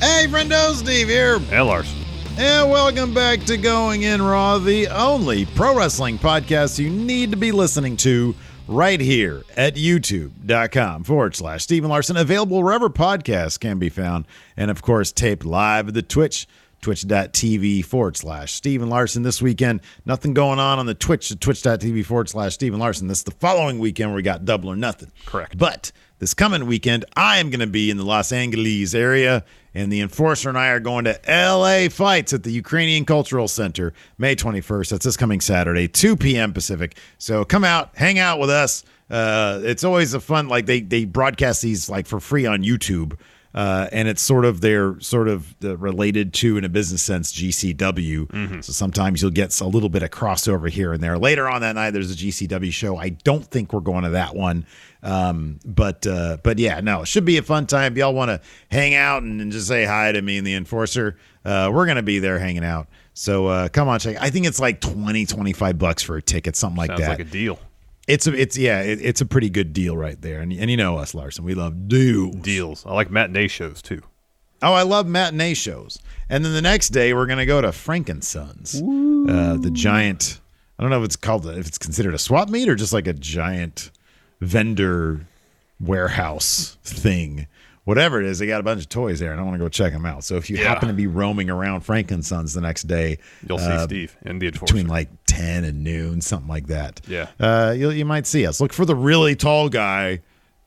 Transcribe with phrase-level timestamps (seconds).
[0.00, 1.38] Hey, friendo, Steve here.
[1.38, 1.98] Hey, Larson.
[2.38, 7.36] And welcome back to Going In Raw, the only pro wrestling podcast you need to
[7.36, 8.34] be listening to
[8.66, 12.16] right here at youtube.com forward slash Stephen Larson.
[12.16, 14.24] Available wherever podcasts can be found.
[14.56, 16.46] And of course, taped live at the Twitch,
[16.80, 19.80] twitch.tv forward slash Stephen Larson this weekend.
[20.06, 23.06] Nothing going on on the Twitch at twitch.tv forward slash Stephen Larson.
[23.06, 25.12] This is the following weekend where we got double or nothing.
[25.26, 25.58] Correct.
[25.58, 29.44] But this coming weekend, I am going to be in the Los Angeles area,
[29.74, 33.92] and the enforcer and I are going to LA Fights at the Ukrainian Cultural Center
[34.18, 34.90] May 21st.
[34.90, 36.52] That's this coming Saturday, 2 p.m.
[36.52, 36.96] Pacific.
[37.18, 38.84] So come out, hang out with us.
[39.08, 43.18] Uh, it's always a fun, like they they broadcast these like for free on YouTube.
[43.52, 47.32] Uh, and it's sort of they're sort of uh, related to in a business sense
[47.32, 48.62] GCW.
[48.62, 51.18] So sometimes you'll get a little bit of crossover here and there.
[51.18, 52.96] Later on that night, there's a GCW show.
[52.96, 54.66] I don't think we're going to that one,
[55.02, 57.92] um, but uh, but yeah, no, it should be a fun time.
[57.92, 58.40] If y'all want to
[58.70, 62.02] hang out and, and just say hi to me and the enforcer, uh, we're gonna
[62.02, 62.88] be there hanging out.
[63.14, 64.16] So uh, come on, check.
[64.20, 67.08] I think it's like 20, 25 bucks for a ticket, something like Sounds that.
[67.08, 67.58] like a deal.
[68.08, 70.40] it's a, it's yeah, it, it's a pretty good deal right there.
[70.40, 72.36] And and you know us, Larson, we love deals.
[72.36, 72.86] Deals.
[72.86, 74.02] I like matinee shows too.
[74.62, 75.98] Oh, I love matinee shows.
[76.28, 80.38] And then the next day, we're going to go to Frankensons, uh, the giant.
[80.78, 83.06] I don't know if it's called if it's considered a swap meet or just like
[83.06, 83.90] a giant
[84.40, 85.26] vendor
[85.78, 87.46] warehouse thing.
[87.84, 89.68] Whatever it is, they got a bunch of toys there, and I want to go
[89.68, 90.22] check them out.
[90.22, 90.68] So if you Yeah.
[90.68, 93.18] happen to be roaming around Frankensons the next day,
[93.48, 94.74] You'll see uh, Steve and the enforcer.
[94.74, 97.00] between like ten and noon, something like that.
[97.08, 97.28] Yeah.
[97.40, 98.60] uh, you you might see us.
[98.60, 100.20] Look for the really tall guy,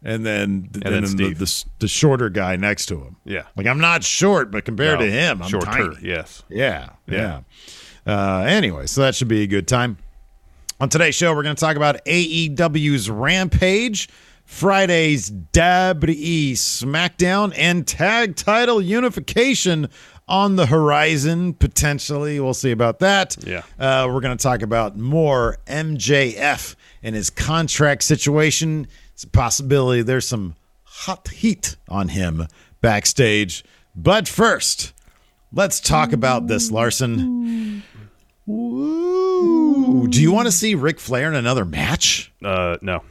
[0.04, 3.16] and then and, then then the, the the shorter guy next to him.
[3.26, 3.44] Yeah.
[3.56, 5.68] like I'm not short, but compared No, to him, I'm shorter.
[5.68, 5.96] tiny.
[6.02, 6.44] Yes.
[6.50, 7.42] Yeah, yeah.
[8.06, 8.12] Yeah.
[8.40, 9.98] Uh, anyway, so that should be a good time.
[10.84, 14.10] On today's show, we're going to talk about AEW's Rampage,
[14.44, 19.88] Friday's WWE SmackDown, and tag title unification
[20.28, 22.38] on the horizon, potentially.
[22.42, 23.38] We'll see about that.
[23.48, 23.62] Yeah.
[23.80, 28.86] Uh, we're going to talk about more MJF and his contract situation.
[29.14, 32.46] It's a possibility there's some hot heat on him
[32.82, 33.64] backstage.
[33.96, 34.92] But first,
[35.54, 37.73] let's talk about this, Larson.
[38.50, 40.08] Ooh.
[40.10, 42.32] Do you want to see Ric Flair in another match?
[42.44, 43.04] Uh, no.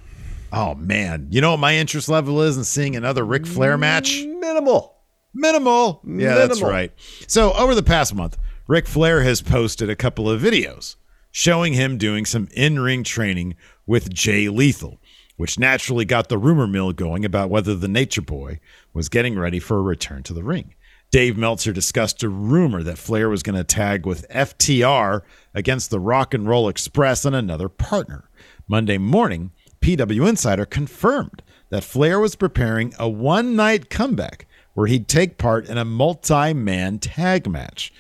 [0.53, 4.23] Oh man, you know what my interest level is in seeing another Ric Flair match?
[4.23, 4.95] Minimal.
[5.35, 6.03] Minimal.
[6.07, 6.93] Yeah, that's right.
[7.27, 8.37] So over the past month,
[8.69, 10.97] Ric Flair has posted a couple of videos
[11.31, 13.55] showing him doing some in-ring training
[13.87, 14.99] with Jay Lethal.
[15.39, 18.61] which naturally got the rumor mill going about whether the Nature Boy
[18.93, 20.75] was getting ready for a return to the ring.
[21.13, 25.21] Dave Meltzer discussed a rumor that Flair was going to tag with FTR
[25.53, 28.31] against the Rock and Roll Express and another partner.
[28.67, 29.51] Monday morning,
[29.83, 35.69] PW Insider confirmed that Flair was preparing a one night comeback where he'd take part
[35.69, 37.93] in a multi man tag match.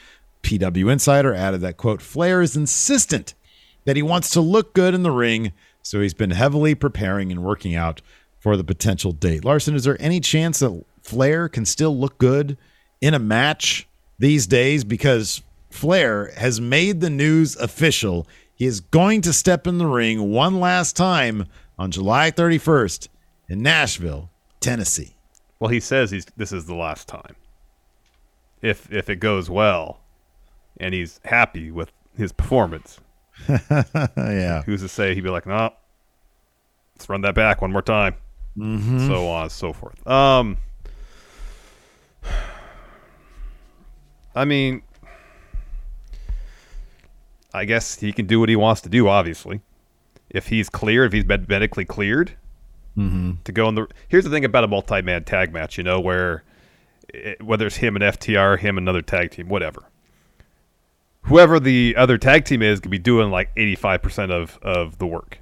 [0.43, 3.35] PW Insider added that, quote, Flair is insistent
[3.85, 7.44] that he wants to look good in the ring, so he's been heavily preparing and
[7.44, 8.00] working out
[8.41, 9.44] for the potential date.
[9.44, 12.56] Larson, is there any chance that Flair can still look good
[13.02, 13.87] in a match
[14.19, 14.84] these days?
[14.84, 18.26] Because Flair has made the news official.
[18.54, 21.46] He is going to step in the ring one last time
[21.78, 23.08] on July 31st
[23.49, 25.16] in Nashville, Tennessee.
[25.58, 27.37] Well, he says he's this is the last time.
[28.62, 30.00] If if it goes well,
[30.78, 32.99] and he's happy with his performance,
[33.49, 34.62] yeah.
[34.62, 35.72] who's to say he'd be like, no,
[36.94, 38.14] let's run that back one more time,
[38.56, 39.06] mm-hmm.
[39.06, 40.04] so on and so forth.
[40.06, 40.56] Um,
[44.34, 44.82] I mean,
[47.55, 49.08] I guess he can do what he wants to do.
[49.08, 49.61] Obviously,
[50.31, 52.37] if he's clear, if he's med- medically cleared
[52.94, 53.32] Mm-hmm.
[53.44, 53.87] to go in the.
[54.08, 56.44] Here's the thing about a multi-man tag match, you know, where
[57.08, 59.84] it, whether it's him and FTR, him and another tag team, whatever.
[61.23, 65.38] Whoever the other tag team is could be doing like 85% of, of the work.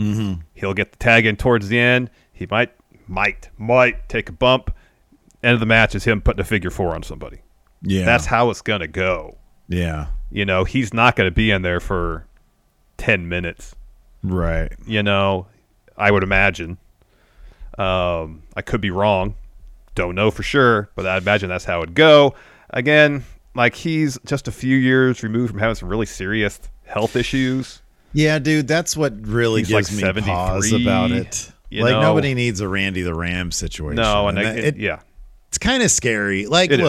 [0.00, 0.40] Mm-hmm.
[0.54, 2.10] He'll get the tag in towards the end.
[2.32, 2.72] He might,
[3.06, 4.74] might, might take a bump.
[5.44, 7.42] End of the match is him putting a figure four on somebody.
[7.82, 8.04] Yeah.
[8.04, 9.36] That's how it's going to go.
[9.68, 10.06] yeah.
[10.32, 12.24] You know, he's not going to be in there for
[12.98, 13.74] 10 minutes.
[14.22, 14.72] Right.
[14.86, 15.48] You know,
[15.96, 16.78] I would imagine.
[17.78, 19.34] Um, I could be wrong.
[19.94, 22.34] Don't know for sure, but I imagine that's how it'd go.
[22.70, 23.24] Again,
[23.56, 27.82] like he's just a few years removed from having some really serious health issues.
[28.12, 31.50] Yeah, dude, that's what really He's gives like me pause about it.
[31.70, 32.02] you Like know?
[32.02, 33.96] nobody needs a Randy the Ram situation.
[33.96, 35.00] No, and, I, that- it, it- yeah,
[35.48, 36.46] it's kind of scary.
[36.46, 36.86] Like, It is.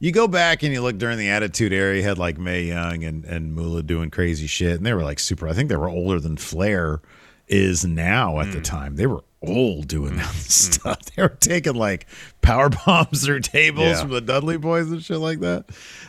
[0.00, 3.04] You go back and you look during the Attitude Era, you had like Mae Young
[3.04, 5.48] and and Moolah doing crazy shit, and they were like super.
[5.48, 7.00] I think they were older than Flair
[7.48, 8.64] is now at the Mm.
[8.64, 8.96] time.
[8.96, 10.98] They were old doing that stuff.
[11.16, 12.06] They were taking like
[12.42, 14.00] power bombs through tables Yeah.
[14.00, 15.66] from the Dudley Boys and shit like that.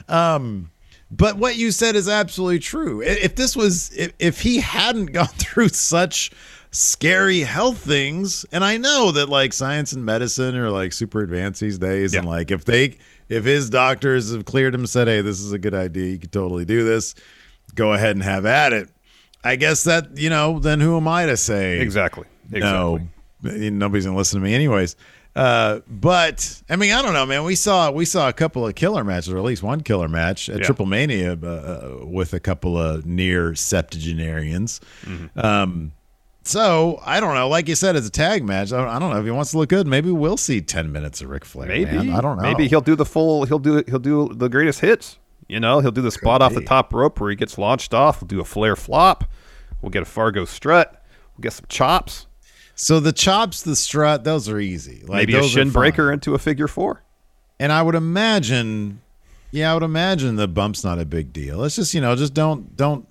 [0.09, 0.71] Um,
[1.11, 3.01] but what you said is absolutely true.
[3.01, 6.31] If this was, if, if he hadn't gone through such
[6.71, 11.61] scary health things, and I know that like science and medicine are like super advanced
[11.61, 12.97] these days, and like if they,
[13.29, 16.31] if his doctors have cleared him said, hey, this is a good idea, you could
[16.31, 17.15] totally do this,
[17.73, 18.89] go ahead and have at it.
[19.43, 21.79] I guess that, you know, then who am I to say?
[21.79, 22.25] exactly.
[22.51, 22.61] Exactly.
[22.61, 22.99] No,
[23.69, 24.95] nobody's gonna listen to me anyways.
[25.35, 27.43] Uh, but I mean, I don't know, man.
[27.43, 30.47] We saw we saw a couple of killer matches, or at least one killer match
[30.49, 30.63] at Yeah.
[30.65, 34.79] Triple Mania uh, with a couple of near septuagenarians.
[35.03, 35.39] Mm-hmm.
[35.39, 35.91] Um,
[36.45, 37.47] so I don't know.
[37.47, 38.71] Like you said, it's a tag match.
[38.71, 39.87] I don't, know if he wants to look good.
[39.87, 41.67] Maybe we'll see ten minutes of Ric Flair.
[41.67, 42.11] Maybe man.
[42.11, 42.43] I don't know.
[42.43, 43.45] Maybe he'll do the full.
[43.45, 43.83] He'll do.
[43.87, 45.17] He'll do the greatest hits.
[45.47, 48.21] You know, he'll do the spot off the top rope where he gets launched off.
[48.21, 49.25] We'll do a Flair flop.
[49.81, 51.03] We'll get a Fargo strut.
[51.35, 52.25] We'll get some chops.
[52.75, 55.03] So the chops, the strut, those are easy.
[55.05, 57.03] Like Maybe a shin breaker into a figure four.
[57.59, 59.01] And I would imagine,
[59.51, 61.63] yeah, I would imagine the bump's not a big deal.
[61.63, 63.07] It's just you know, just don't don't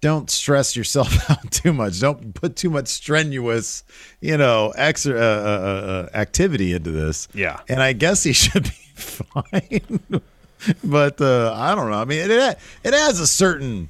[0.00, 2.00] don't stress yourself out too much.
[2.00, 3.84] Don't put too much strenuous,
[4.20, 7.28] you know, extra uh, uh, uh, activity into this.
[7.34, 7.60] Yeah.
[7.68, 10.00] and I guess he should be fine.
[10.84, 11.98] but uh, I don't know.
[11.98, 13.88] I mean, it it has a certain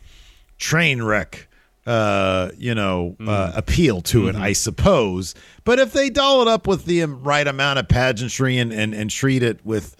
[0.58, 1.48] train wreck.
[1.86, 5.36] Uh, you know, uh, appeal to it, I suppose.
[5.62, 9.08] But if they doll it up with the right amount of pageantry and, and and
[9.08, 9.94] treat it with,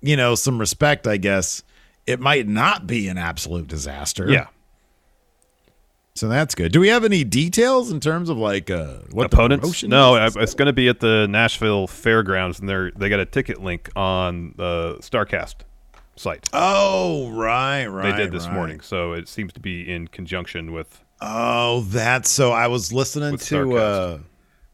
[0.00, 1.62] you know, some respect, I guess
[2.06, 4.30] it might not be an absolute disaster.
[4.30, 4.46] Yeah.
[6.16, 6.72] So that's good.
[6.72, 9.82] Do we have any details in terms of like uh, what Opponents?
[9.84, 10.34] No, is?
[10.34, 13.90] It's going to be at the Nashville Fairgrounds, and they're they got a ticket link
[13.94, 15.56] on the Starcast
[16.16, 16.48] site.
[16.54, 18.16] Oh, right, right.
[18.16, 18.54] they did this right.
[18.54, 21.04] morning, so it seems to be in conjunction with.
[21.20, 22.50] Oh, that's so.
[22.50, 23.76] I was listening to.
[23.76, 24.18] Uh,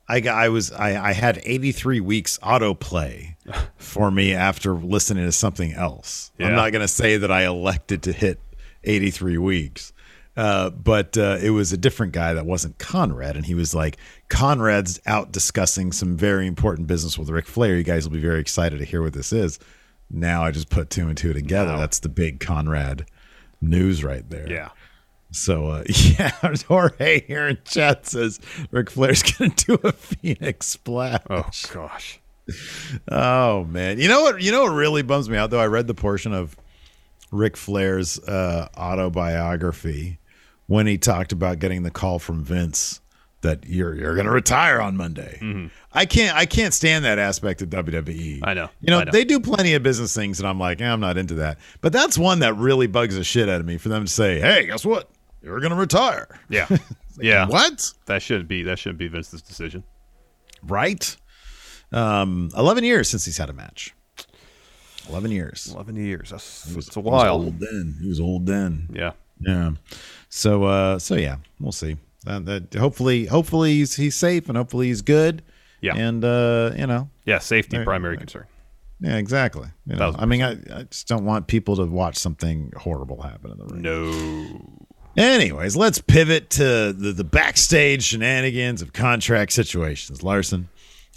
[0.09, 3.35] I got- I was I I had 83 weeks autoplay
[3.77, 6.31] for me after listening to something else.
[6.39, 8.39] I'm not gonna say that I elected to hit
[8.85, 9.93] 83 weeks.
[10.37, 13.99] Uh, but uh, it was a different guy that wasn't Conrad, and he was like,
[14.31, 17.77] "Conrad's out discussing some very important business with Ric Flair.
[17.77, 19.59] You guys will be very excited to hear what this is."
[20.11, 21.73] Now I just put two and two together.
[21.73, 21.81] Wow.
[21.81, 23.07] That's the big Conrad
[23.61, 24.49] news right there.
[24.49, 24.71] Yeah.
[25.33, 26.33] So uh, yeah,
[26.69, 31.23] Jorge here in chat says Ric Flair's gonna do a Phoenix splash.
[31.29, 32.21] Oh gosh.
[33.09, 34.43] Oh man, you know what?
[34.43, 35.61] You know what really bums me out though.
[35.61, 36.57] I read the portion of
[37.31, 40.19] Ric Flair's uh, autobiography
[40.73, 43.03] when he talked about getting the call from Vince
[43.43, 45.69] that you're you're going to retire on Monday.
[45.93, 48.41] I can't I can't stand that aspect of WWE.
[48.43, 48.71] I know.
[48.81, 49.13] You know, know.
[49.13, 51.59] they do plenty of business things, and I'm like, eh, I'm not into that.
[51.83, 54.41] But that's one that really bugs the shit out of me for them to say,
[54.41, 55.11] "Hey, guess what?
[55.43, 56.69] You're going to retire." Yeah,
[57.21, 57.47] yeah.
[57.47, 57.93] What?
[58.07, 59.85] That shouldn't be that shouldn't be Vince's decision.
[60.63, 61.15] Right?
[61.91, 63.95] Um, 11 years since he's had a match.
[65.11, 65.71] 11 years.
[65.75, 66.31] Eleven years.
[66.31, 67.35] That's was- it's a he was while.
[67.35, 67.97] old then.
[68.01, 68.89] He was old then.
[68.93, 69.13] Yeah.
[69.41, 69.73] Yeah.
[70.35, 71.97] So uh so yeah, we'll see.
[72.27, 75.43] Uh, that hopefully hopefully he's he's safe and hopefully he's good.
[75.83, 75.95] Yeah.
[75.97, 77.39] And uh, you know, Yeah.
[77.39, 78.47] Safety primary concern.
[79.01, 79.69] yeah, exactly.
[79.87, 83.51] You know, I mean I, I just don't want people to watch something horrible happen
[83.51, 83.83] in the ring.
[83.83, 85.23] No.
[85.23, 90.71] Anyways, let's pivot to the, the backstage shenanigans of contract situations, Larson.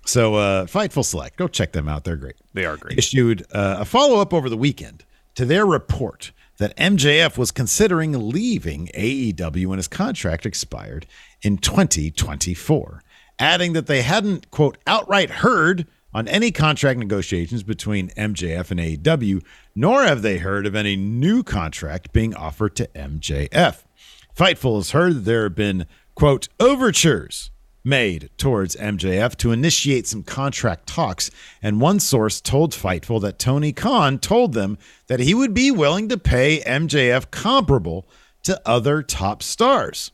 [0.06, 2.04] So, uh, Fightful Select, go check them out.
[2.04, 2.36] They're great.
[2.54, 2.98] They are great.
[2.98, 5.06] Issued uh, a follow up over the weekend
[5.36, 11.06] to their report that MJF was considering leaving AEW when his contract expired
[11.42, 13.04] in 2024,
[13.40, 19.44] adding that they hadn't, quote, outright heard on any contract negotiations between MJF and AEW,
[19.76, 23.84] nor have they heard of any new contract being offered to MJF.
[24.36, 25.86] Fightful has heard that there have been,
[26.16, 27.52] quote, overtures
[27.86, 31.30] made towards MJF to initiate some contract talks,
[31.62, 34.78] and one source told Fightful that Tony Khan told them
[35.08, 38.08] that he would be willing to pay MJF comparable
[38.44, 40.12] to other top stars.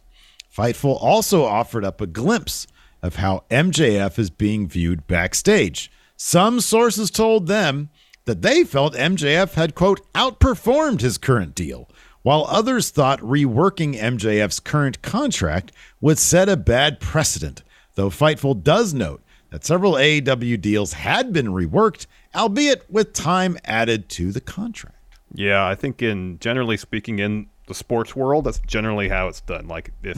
[0.56, 2.68] Fightful also offered up a glimpse
[3.02, 5.90] of how MJF is being viewed backstage.
[6.18, 7.90] Some sources told them
[8.26, 11.90] that they felt MJF had, quote, outperformed his current deal,
[12.24, 17.64] while others thought reworking MJF's current contract would set a bad precedent.
[17.96, 24.10] Though Fightful does note that several AEW deals had been reworked, albeit with time added
[24.10, 24.96] to the contract.
[25.34, 29.68] Yeah, I think in generally speaking in the sports world, that's generally how it's done.
[29.68, 30.18] Like if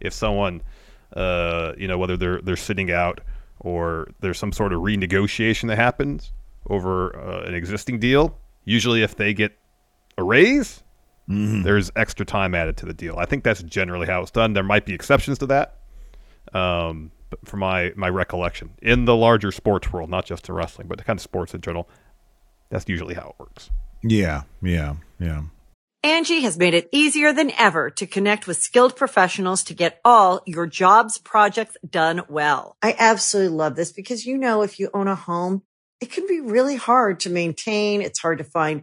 [0.00, 0.62] if someone,
[1.14, 3.20] uh, you know, whether they're they're sitting out
[3.60, 6.32] or there's some sort of renegotiation that happens
[6.68, 9.56] over uh, an existing deal, usually if they get
[10.16, 10.82] a raise,
[11.28, 13.16] there's extra time added to the deal.
[13.18, 14.52] I think that's generally how it's done.
[14.52, 15.78] There might be exceptions to that,
[16.52, 20.88] um, but from my my recollection in the larger sports world, not just in wrestling,
[20.88, 21.88] but the kind of sports in general,
[22.70, 23.70] that's usually how it works.
[24.02, 25.42] Yeah, yeah, yeah.
[26.04, 30.42] Angie has made it easier than ever to connect with skilled professionals to get all
[30.46, 32.76] your jobs projects done well.
[32.82, 35.62] I absolutely love this because, you know, if you own a home,
[36.00, 38.02] it can be really hard to maintain.
[38.02, 38.82] It's hard to find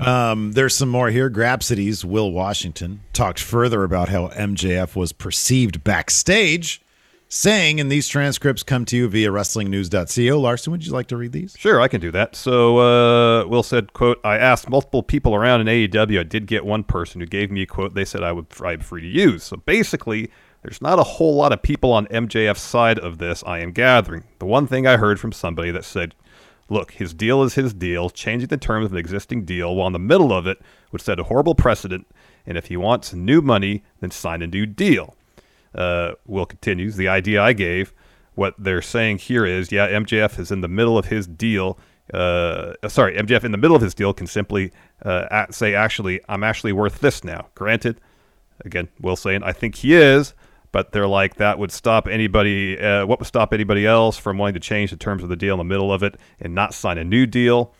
[0.00, 1.30] Um, there's some more here.
[1.30, 6.82] Grapsody's Will Washington talked further about how MJF was perceived backstage,
[7.28, 10.40] saying, and these transcripts come to you via WrestlingNews.co.
[10.40, 11.54] Larson, would you like to read these?
[11.58, 12.34] Sure, I can do that.
[12.34, 16.20] So uh, Will said, "quote I asked multiple people around in AEW.
[16.20, 17.94] I did get one person who gave me a quote.
[17.94, 19.44] They said I would I'm free to use.
[19.44, 20.30] So basically,
[20.62, 23.44] there's not a whole lot of people on MJF's side of this.
[23.46, 24.24] I am gathering.
[24.38, 26.14] The one thing I heard from somebody that said."
[26.68, 28.10] Look, his deal is his deal.
[28.10, 30.60] Changing the terms of an existing deal while in the middle of it
[30.92, 32.06] would set a horrible precedent.
[32.46, 35.16] And if he wants new money, then sign a new deal.
[35.74, 36.96] Uh, Will continues.
[36.96, 37.92] The idea I gave,
[38.34, 41.78] what they're saying here is, yeah, MJF is in the middle of his deal.
[42.12, 46.44] Uh, sorry, MJF in the middle of his deal can simply uh, say, actually, I'm
[46.44, 47.48] actually worth this now.
[47.54, 48.00] Granted,
[48.64, 50.34] again, Will saying, I think he is,
[50.74, 52.76] but they're like that would stop anybody.
[52.76, 55.54] Uh, what would stop anybody else from wanting to change the terms of the deal
[55.54, 57.72] in the middle of it and not sign a new deal?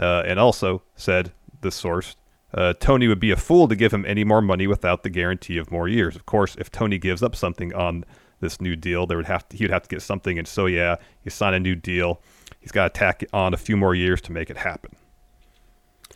[0.00, 2.14] Uh, and also said the source,
[2.54, 5.58] uh, Tony would be a fool to give him any more money without the guarantee
[5.58, 6.14] of more years.
[6.14, 8.04] Of course, if Tony gives up something on
[8.38, 10.38] this new deal, there would have to, he would have to get something.
[10.38, 12.20] And so, yeah, you signed a new deal.
[12.60, 14.94] He's got to tack on a few more years to make it happen.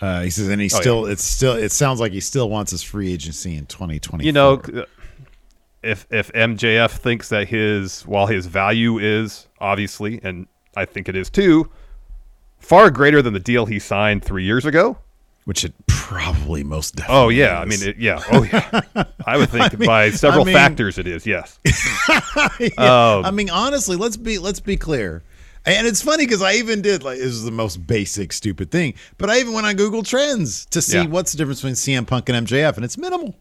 [0.01, 0.81] Uh, he says, and he Oh, yeah.
[0.81, 4.25] still, it's still, it sounds like he still wants his free agency in 2020.
[4.25, 4.63] You know,
[5.83, 10.47] if if MJF thinks that his while his value is obviously, and
[10.77, 11.71] I think it is too,
[12.59, 14.99] far greater than the deal he signed three years ago.
[15.47, 17.25] Which it probably most definitely.
[17.25, 18.83] Oh yeah, I mean it, yeah, oh yeah.
[19.27, 21.27] I would think I mean- by several I mean- factors it is.
[21.27, 21.59] Yes.
[22.59, 22.69] Yeah.
[22.77, 25.23] Um, I mean, honestly, let's be let's be clear.
[25.67, 28.95] And it's funny because I even did like this is the most basic stupid thing,
[29.19, 31.07] but I even went on Google Trends to see Yeah.
[31.07, 33.35] what's the difference between CM Punk and MJF, and it's minimal.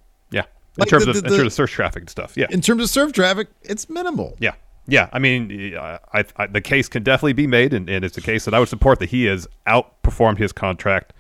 [0.78, 2.34] In Like terms the- of the- in terms the- of search traffic and stuff.
[2.36, 2.48] Yeah.
[2.50, 4.36] In terms of search traffic, it's minimal.
[4.40, 4.54] Yeah,
[4.88, 5.10] yeah.
[5.12, 8.22] I mean, I, I, I, the case can definitely be made, and, and it's a
[8.22, 11.14] case that I would support that he has outperformed his contract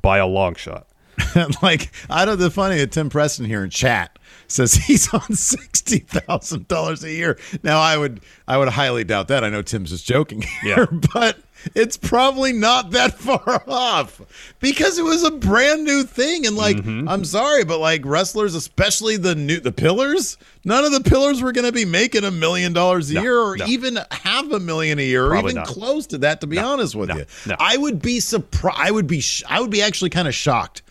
[0.00, 0.88] by a long shot.
[1.62, 2.40] like I don't.
[2.40, 4.18] The funny that Tim Preston here in chat
[4.48, 7.38] says he's on sixty thousand dollars a year.
[7.62, 9.44] Now I would I would highly doubt that.
[9.44, 10.98] I know Tim's just joking here, Yeah.
[11.14, 11.38] but
[11.74, 14.20] it's probably not that far off
[14.60, 16.46] because it was a brand new thing.
[16.46, 17.08] And like, Mm-hmm.
[17.08, 21.52] I'm sorry, but like wrestlers, especially the new the pillars, none of the pillars were
[21.52, 23.66] going to be making a million dollars a No, year or no.
[23.66, 25.66] even half a million a year, or even not.
[25.66, 26.40] close to that.
[26.40, 27.56] To be honest with no, you, no.
[27.58, 28.78] I would be surprised.
[28.80, 29.20] I would be.
[29.20, 30.82] Sh- I would be actually kind of shocked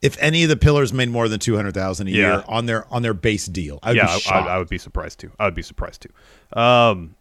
[0.00, 2.16] if any of the pillars made more than two hundred thousand a Yeah.
[2.16, 3.78] year on their on their base deal.
[3.82, 4.38] I'd yeah, be I.
[4.40, 5.30] I, I would be surprised too.
[5.38, 6.58] I would be surprised too.
[6.60, 7.14] Um,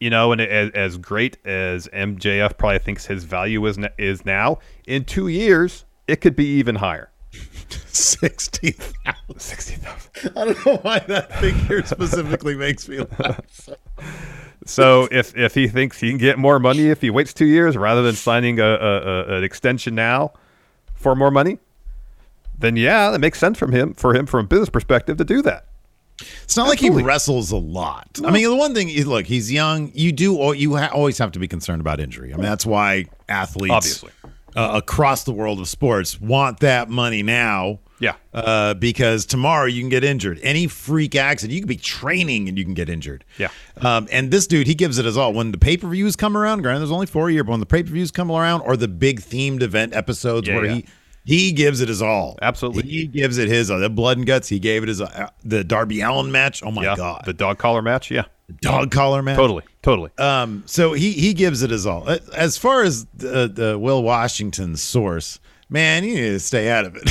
[0.00, 4.58] you know, and as, as great as MJF probably thinks his value is is now,
[4.86, 7.10] in two years it could be even higher.
[7.88, 9.40] Sixty thousand.
[9.40, 10.36] Sixty thousand.
[10.36, 13.68] I don't know why that figure specifically makes me laugh.
[14.64, 17.76] So if if he thinks he can get more money if he waits two years
[17.76, 20.32] rather than signing a, a, a an extension now
[20.94, 21.58] for more money,
[22.58, 25.42] then yeah, that makes sense from him for him from a business perspective to do
[25.42, 25.66] that.
[26.44, 28.18] It's not like he wrestles a lot.
[28.24, 29.90] I mean, the one thing, look, he's young.
[29.94, 32.32] You do, you ha- always have to be concerned about injury.
[32.32, 34.10] I mean, that's why athletes, Obviously.
[34.56, 37.80] uh, across the world of sports, want that money now.
[37.98, 38.14] Yeah.
[38.34, 40.38] Uh, because tomorrow you can get injured.
[40.42, 43.24] Any freak accident, you could be training and you can get injured.
[43.38, 43.48] Yeah.
[43.80, 45.32] Um, and this dude, he gives it his all.
[45.32, 47.60] When the pay per views come around, granted, there's only four a year, but when
[47.60, 50.74] the pay per views come around or the big themed event episodes Yeah, where yeah.
[50.74, 50.86] he
[51.26, 52.38] he gives it his all.
[52.40, 52.84] Absolutely.
[52.84, 54.48] He gives it his uh, the blood and guts.
[54.48, 56.62] He gave it his uh, the Darby Allin match.
[56.62, 56.94] Oh my yeah.
[56.96, 58.10] god, The dog collar match.
[58.10, 58.24] Yeah.
[58.60, 59.36] dog collar match.
[59.36, 59.64] Totally.
[59.82, 60.10] Totally.
[60.18, 62.08] Um, so he he gives it his all.
[62.34, 66.96] As far as the, the Will Washington source, man, you need to stay out of
[66.96, 67.10] it.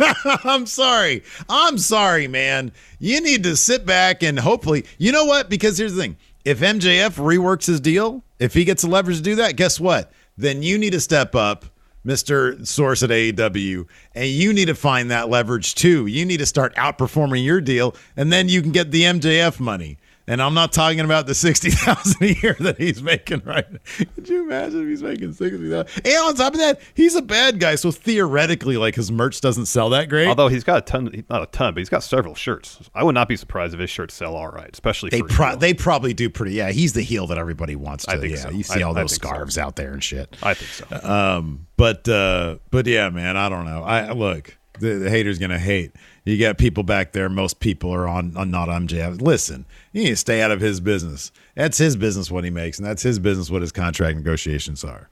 [0.44, 1.22] I'm sorry.
[1.48, 2.72] I'm sorry, man.
[2.98, 5.48] You need to sit back and hopefully, you know what?
[5.48, 9.22] Because here's the thing: if MJF reworks his deal, if he gets the leverage to
[9.22, 10.10] do that, guess what?
[10.36, 11.66] Then you need to step up.
[12.06, 12.66] Mr.
[12.66, 16.06] Source at AEW, and you need to find that leverage too.
[16.06, 19.98] You need to start outperforming your deal, and then you can get the MJF money.
[20.28, 23.78] And I'm not talking about the sixty thousand a year that he's making right now.
[24.14, 26.06] Could you imagine if he's making sixty thousand?
[26.06, 29.66] And on top of that, he's a bad guy, so theoretically, like his merch doesn't
[29.66, 30.28] sell that great.
[30.28, 32.78] Although he's got a ton, not a ton, but he's got several shirts.
[32.94, 35.56] I would not be surprised if his shirts sell all right, especially they for pro-
[35.56, 36.52] they probably do pretty.
[36.54, 38.12] Yeah, he's the heel that everybody wants to.
[38.12, 38.50] I think yeah, so.
[38.50, 39.28] you see I- all I those think so.
[39.28, 40.36] scarves out there and shit.
[40.42, 41.08] I think so.
[41.08, 43.82] Um, but uh, but yeah, man, I don't know.
[43.82, 45.92] I look, the, the haters gonna hate.
[46.24, 47.28] You got people back there.
[47.28, 49.20] Most people are on, on not on MJF.
[49.20, 51.32] Listen, you need to stay out of his business.
[51.56, 55.08] That's his business what he makes, and that's his business what his contract negotiations are.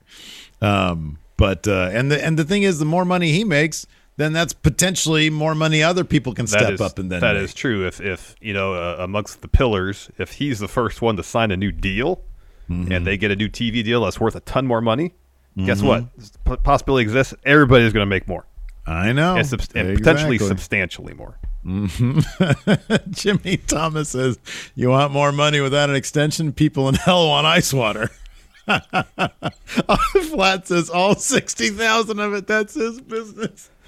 [0.63, 4.33] Um, but uh, and the and the thing is, the more money he makes, then
[4.33, 7.45] that's potentially more money other people can step is- up and then that make.
[7.45, 7.87] is true.
[7.87, 11.51] If if you know uh, amongst the pillars, if he's the first one to sign
[11.51, 12.23] a new deal,
[12.69, 12.93] Mm-hmm.
[12.93, 15.13] and they get a new TV deal that's worth a ton more money,
[15.57, 15.87] guess Mm-hmm.
[15.89, 16.05] what?
[16.45, 17.35] P- possibility exists.
[17.45, 18.47] Everybody's going to make more,
[18.91, 21.39] I know, and, subs- and potentially substantially more.
[21.65, 22.95] Mm-hmm.
[23.11, 24.39] Jimmy Thomas says,
[24.75, 26.53] "You want more money without an extension?
[26.53, 28.11] People in hell want ice water."
[30.31, 32.47] Flat says, "All sixty thousand of it.
[32.47, 33.71] That's his business."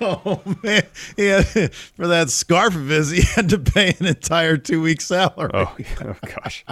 [0.00, 0.82] Oh man,
[1.16, 1.42] yeah.
[1.42, 5.50] For that scarf of his, he had to pay an entire two week salary.
[5.52, 6.64] Oh, oh gosh.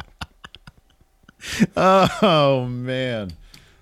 [1.76, 3.32] Oh man,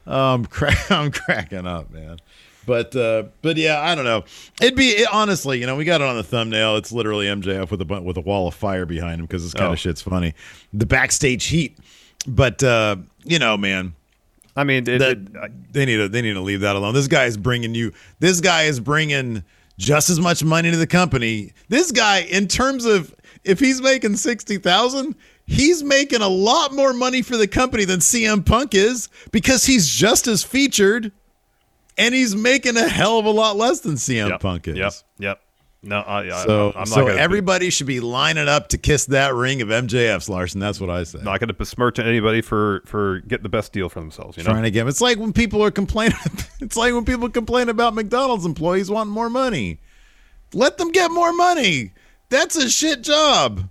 [0.07, 0.47] I'm
[0.91, 2.19] I'm cracking up, man.
[2.67, 4.25] But uh, but yeah, I don't know.
[4.61, 6.77] It'd be it, honestly, you know, we got it on the thumbnail.
[6.77, 9.69] It's literally MJF with a with a wall of fire behind him because this kind
[9.69, 9.73] Oh.
[9.73, 10.35] of shit's funny.
[10.73, 11.79] The backstage heat,
[12.27, 13.95] but uh, you know, man,
[14.57, 16.93] I mean, it, that it- they need to they need to leave that alone.
[16.93, 17.93] This guy is bringing you.
[18.19, 19.45] This guy is bringing
[19.79, 21.53] just as much money to the company.
[21.69, 23.15] This guy, in terms of
[23.45, 25.15] if he's making sixty thousand,
[25.47, 29.89] he's making a lot more money for the company than CM Punk is because he's
[29.89, 31.13] just as featured,
[31.97, 34.77] and he's making a hell of a lot less than CM yep, Punk is.
[34.77, 34.93] Yep.
[35.19, 35.41] Yep.
[35.83, 39.35] No, I, I, So, I'm not so everybody should be lining up to kiss that
[39.35, 40.59] ring of MJF's, Larson.
[40.59, 41.21] That's what I say.
[41.23, 44.37] not going to besmirch anybody for for getting the best deal for themselves.
[44.37, 44.51] You know.
[44.51, 44.87] trying to get.
[44.89, 46.19] It's like when people are complaining.
[46.59, 49.79] It's like when people complain about McDonald's employees wanting more money.
[50.55, 51.93] Let them get more money.
[52.31, 53.69] That's a shit job.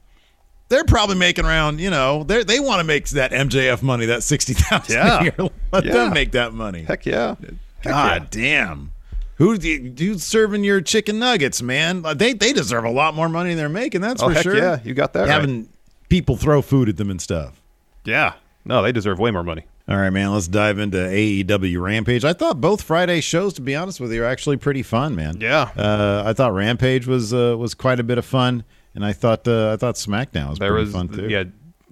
[0.68, 4.24] They're probably making around, you know, they they want to make that MJF money, that
[4.24, 5.20] sixty thousand Yeah.
[5.20, 5.36] a year.
[5.72, 5.94] Let Yeah.
[5.94, 6.84] them make that money.
[6.84, 7.36] Heck yeah.
[7.84, 8.92] God damn.
[9.38, 12.04] Who who's serving your chicken nuggets, man?
[12.16, 14.02] They they deserve a lot more money than they're making.
[14.02, 14.58] That's Oh, for heck sure.
[14.58, 14.80] yeah.
[14.84, 15.30] You got that right.
[15.30, 15.70] Having
[16.10, 17.62] people throw food at them and stuff.
[18.06, 18.34] Yeah.
[18.64, 19.66] No, they deserve way more money.
[19.88, 20.34] All right, man.
[20.34, 22.26] Let's dive into AEW Rampage.
[22.26, 25.38] I thought both Friday shows, to be honest with you, are actually pretty fun, man.
[25.40, 25.70] Yeah.
[25.78, 28.64] Uh, I thought Rampage was uh, was quite a bit of fun,
[28.96, 31.28] and I thought uh, I thought SmackDown was There pretty was fun too.
[31.30, 31.44] yeah,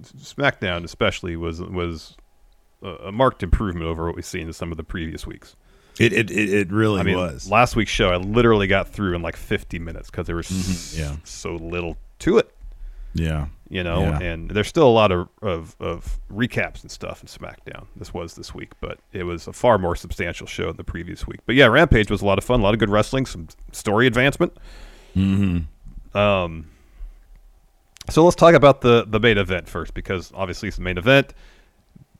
[0.02, 2.16] SmackDown especially was was
[2.82, 5.56] a a marked improvement over what we've seen in some of the previous weeks.
[6.00, 7.50] It it it, it really I mean, was.
[7.50, 11.00] last week's show I literally got through in like 50 minutes because there was Mm-hmm.
[11.00, 11.16] yeah.
[11.24, 12.52] so little to it,
[13.13, 13.48] yeah.
[13.70, 14.02] you know.
[14.02, 14.20] Yeah.
[14.20, 17.86] And there's still a lot of, of of recaps and stuff in SmackDown.
[17.96, 21.28] This was this week, but it was a far more substantial show than the previous
[21.28, 21.42] week.
[21.46, 24.08] But yeah, Rampage was a lot of fun, a lot of good wrestling, some story
[24.08, 24.58] advancement.
[25.16, 26.18] Mm-hmm.
[26.18, 26.70] Um.
[28.10, 31.34] So let's talk about the the main event first, because obviously it's the main event.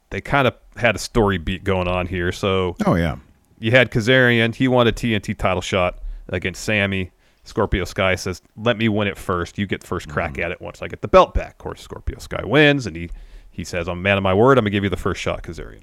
[0.10, 3.17] They kind of had a story beat going on here, so Oh yeah.
[3.60, 4.54] you had Kazarian.
[4.54, 7.12] He won a TNT title shot against Sammy.
[7.43, 9.58] Scorpio Sky says, "Let me win it first.
[9.58, 10.43] You get first crack mm-hmm.
[10.43, 13.10] at it once I get the belt back." Of course, Scorpio Sky wins, and he
[13.52, 14.58] he says, "I'm man of my word.
[14.58, 15.82] I'm gonna give you the first shot, Kazarian."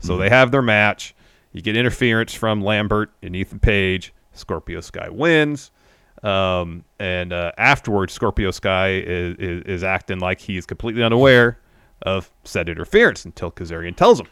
[0.00, 0.34] So they mm-hmm.
[0.34, 1.14] have their match.
[1.52, 4.12] You get interference from Lambert and Ethan Page.
[4.32, 5.70] Scorpio Sky wins.
[6.22, 11.58] Um, and uh, afterwards, Scorpio Sky is, is, is acting like he's completely unaware
[12.02, 14.26] of said interference until Kazarian tells him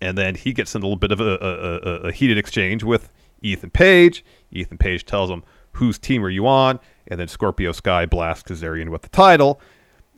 [0.00, 2.82] and then he gets in a little bit of a, a, a, a heated exchange
[2.82, 3.10] with
[3.42, 4.24] Ethan Page.
[4.50, 8.88] Ethan Page tells him, "Whose team are you on?" And then Scorpio Sky blasts Kazarian
[8.90, 9.60] with the title,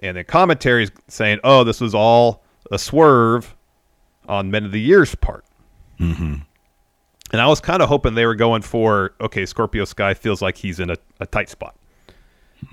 [0.03, 3.55] and then commentaries saying, "Oh, this was all a swerve
[4.29, 5.45] on Men of the Year's part."
[6.01, 6.35] Mm-hmm.
[7.33, 10.57] And I was kind of hoping they were going for, okay, Scorpio Sky feels like
[10.59, 11.75] he's in a, a tight spot.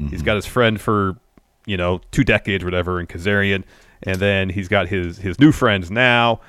[0.09, 1.17] He's got his friend for,
[1.65, 3.63] you know, two decades, whatever, in Kazarian,
[4.03, 6.41] and then he's got his his new friends now,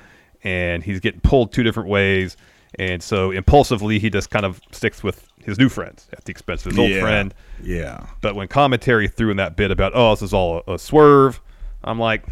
[0.43, 2.37] and he's getting pulled two different ways,
[2.77, 6.63] and so impulsively he just kind of sticks with his new friends at the expense
[6.65, 7.01] of his old yeah.
[7.01, 7.33] friend.
[7.63, 8.05] Yeah.
[8.21, 11.41] But when commentary threw in that bit about, oh, this is all a, a swerve,
[11.83, 12.23] I'm like,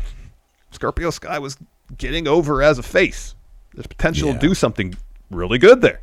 [0.71, 1.57] Scorpio Sky was
[1.97, 3.33] getting over as a face.
[3.73, 4.33] There's potential Yeah.
[4.35, 4.93] to do something
[5.29, 6.01] really good there.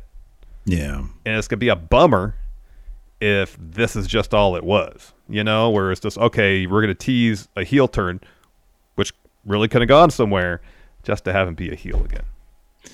[0.65, 0.97] Yeah.
[1.25, 2.35] And it's going to be a bummer
[3.21, 6.93] if this is just all it was, you know, where it's just, okay, we're going
[6.95, 8.19] to tease a heel turn,
[8.95, 9.13] which
[9.45, 10.61] really could have gone somewhere
[11.03, 12.23] just to have him be a heel again.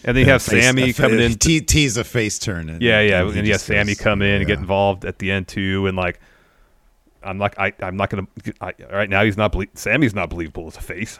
[0.05, 1.33] And then you have Face- Sammy a coming in.
[1.39, 2.69] Te- tease a face turn.
[2.69, 5.19] And, Yeah, yeah, he and you have Sammy goes- come in and get involved at
[5.19, 6.19] the end too, and like,
[7.21, 8.27] I'm not, I, I'm not gonna.
[8.59, 9.51] I, right now, he's not.
[9.53, 11.19] Belie- Sammy's not believable as a face.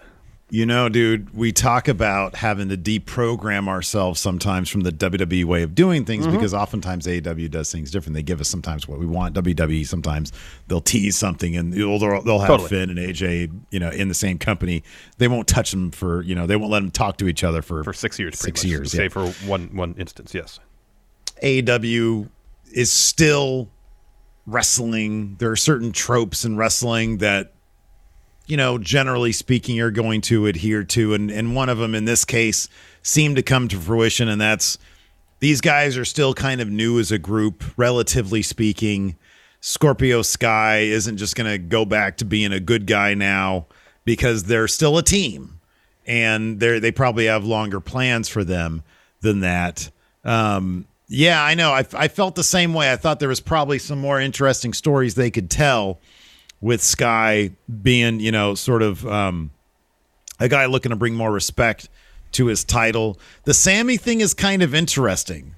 [0.53, 5.63] You know, dude, we talk about having to deprogram ourselves sometimes from the WWE way
[5.63, 6.35] of doing things Mm-hmm.
[6.35, 8.13] because oftentimes AEW does things different.
[8.13, 9.33] They give us sometimes what we want.
[9.33, 10.31] WWE sometimes
[10.67, 12.69] they'll tease something and they'll, they'll have Totally.
[12.69, 14.83] Finn and AJ, you know, in the same company.
[15.17, 17.63] They won't touch them for, you know, they won't let them talk to each other
[17.63, 19.09] for For six years, Six much, years, Say yeah.
[19.09, 20.59] for one one instance, yes.
[21.41, 22.29] AEW
[22.71, 23.69] is still
[24.45, 25.35] wrestling.
[25.39, 27.52] There are certain tropes in wrestling that,
[28.45, 31.13] you know, generally speaking, you're going to adhere to.
[31.13, 32.67] And, and one of them in this case
[33.01, 34.27] seemed to come to fruition.
[34.27, 34.77] And that's
[35.39, 39.15] these guys are still kind of new as a group, relatively speaking.
[39.61, 43.67] Scorpio Sky isn't just going to go back to being a good guy now
[44.05, 45.59] because they're still a team
[46.05, 48.83] and they they probably have longer plans for them
[49.21, 49.89] than that.
[50.25, 51.71] Um, yeah, I know.
[51.71, 52.91] I, I felt the same way.
[52.91, 55.99] I thought there was probably some more interesting stories they could tell
[56.63, 59.51] with Sky being, you know, sort of um,
[60.39, 61.89] a guy looking to bring more respect
[62.31, 63.19] to his title.
[63.43, 65.55] The Sammy thing is kind of interesting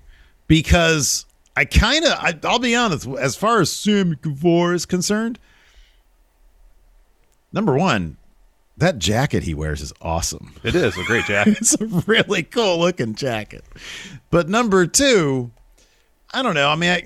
[0.48, 5.38] because I kind of, I'll be honest, as far as Sammy Guevara is concerned,
[7.54, 8.18] number one,
[8.78, 10.56] that jacket he wears is awesome.
[10.64, 11.60] It is a great jacket.
[11.60, 13.64] It's a really cool looking jacket.
[14.32, 15.52] But number two,
[16.34, 16.68] I don't know.
[16.68, 17.04] I mean, I,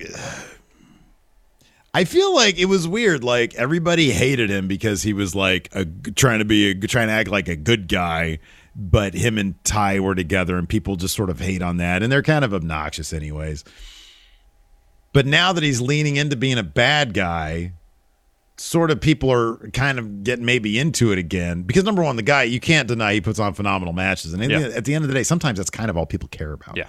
[1.93, 3.23] I feel like it was weird.
[3.23, 7.13] Like everybody hated him because he was like a, trying to be a, trying to
[7.13, 8.39] act like a good guy,
[8.75, 12.11] but him and Ty were together, and people just sort of hate on that, and
[12.11, 13.63] they're kind of obnoxious, anyways.
[15.13, 17.73] But now that he's leaning into being a bad guy,
[18.57, 22.21] sort of people are kind of getting maybe into it again because number one, the
[22.21, 24.59] guy you can't deny he puts on phenomenal matches, and Yeah.
[24.59, 26.77] the, at the end of the day, sometimes that's kind of all people care about.
[26.77, 26.87] yeah.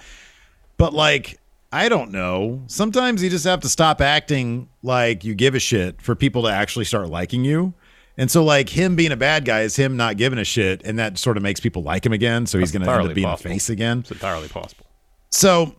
[0.77, 1.39] But like,
[1.71, 2.63] I don't know.
[2.67, 6.49] Sometimes you just have to stop acting like you give a shit for people to
[6.49, 7.73] actually start liking you.
[8.17, 10.99] And so, like him being a bad guy is him not giving a shit, and
[10.99, 12.45] that sort of makes people like him again.
[12.45, 13.51] So he's going to end up being possible.
[13.51, 13.99] a face again.
[13.99, 14.85] It's entirely possible.
[15.29, 15.75] So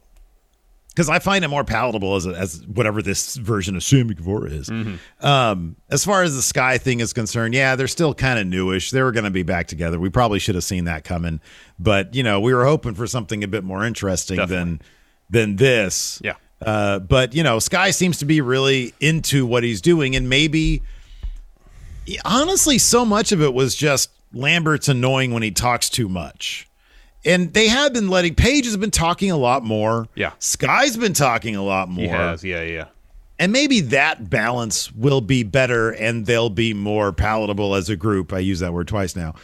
[0.95, 4.51] because I find it more palatable as a, as whatever this version of Sammy Guevara
[4.51, 4.71] is.
[5.21, 8.91] Um, as far as the Sky thing is concerned, yeah, they're still kind of newish.
[8.91, 9.99] They were going to be back together.
[9.99, 11.41] We probably should have seen that coming,
[11.79, 14.81] but you know, we were hoping for something a bit more interesting than
[15.33, 16.21] than this.
[16.23, 16.35] Yeah.
[16.65, 20.83] Uh, but you know, Sky seems to be really into what he's doing, and maybe
[22.25, 26.69] honestly, so much of it was just Lambert's annoying when he talks too much.
[27.25, 30.09] And they have been letting Page has been talking a lot more.
[30.15, 30.33] Yeah.
[30.39, 32.05] Sky's been talking a lot more.
[32.05, 32.87] He has, yeah, yeah.
[33.39, 38.33] And maybe that balance will be better and they'll be more palatable as a group.
[38.33, 39.35] I use that word twice now.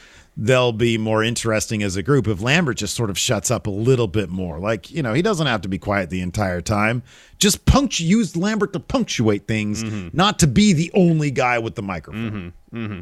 [0.41, 3.71] They'll be more interesting as a group if Lambert just sort of shuts up a
[3.71, 4.61] little bit more.
[4.61, 7.03] Like, you know, he doesn't have to be quiet the entire time.
[7.39, 9.83] Just punctu- use Lambert to punctuate things,
[10.15, 12.53] not to be the only guy with the microphone.
[12.73, 13.01] mm-hmm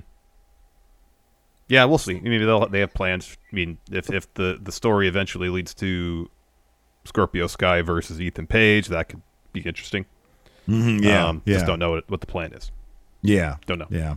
[1.69, 2.21] Yeah, we'll see.
[2.21, 3.37] Maybe they'll they have plans.
[3.53, 6.31] I mean, if if the the story eventually leads to
[7.05, 9.21] Scorpio Sky versus Ethan Page, that could
[9.53, 10.07] be interesting.
[10.67, 11.29] Yeah.
[11.29, 11.55] um, yeah.
[11.55, 12.71] Just don't know what, what the plan is.
[13.23, 13.57] Yeah.
[13.67, 13.89] Don't know.
[13.91, 14.17] Yeah.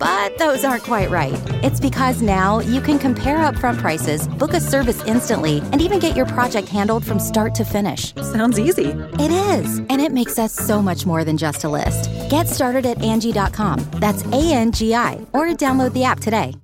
[0.00, 1.38] But those aren't quite right.
[1.62, 6.16] It's because now you can compare upfront prices, book a service instantly, and even get
[6.16, 8.14] your project handled from start to finish.
[8.14, 8.86] Sounds easy.
[8.86, 12.10] It is, and it makes us so much more than just a list.
[12.30, 13.78] Get started at Angie.com.
[13.92, 16.54] That's A N G I, or download the app today.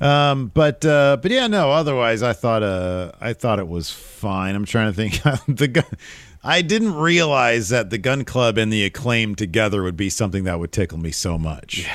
[0.00, 1.70] Um, but uh, but yeah, no.
[1.70, 4.56] Otherwise, I thought uh, I thought it was fine.
[4.56, 5.22] I'm trying to think.
[5.46, 5.84] the gun,
[6.42, 10.58] I didn't realize that the Gunn Club and the acclaim together would be something that
[10.58, 11.88] would tickle me so much.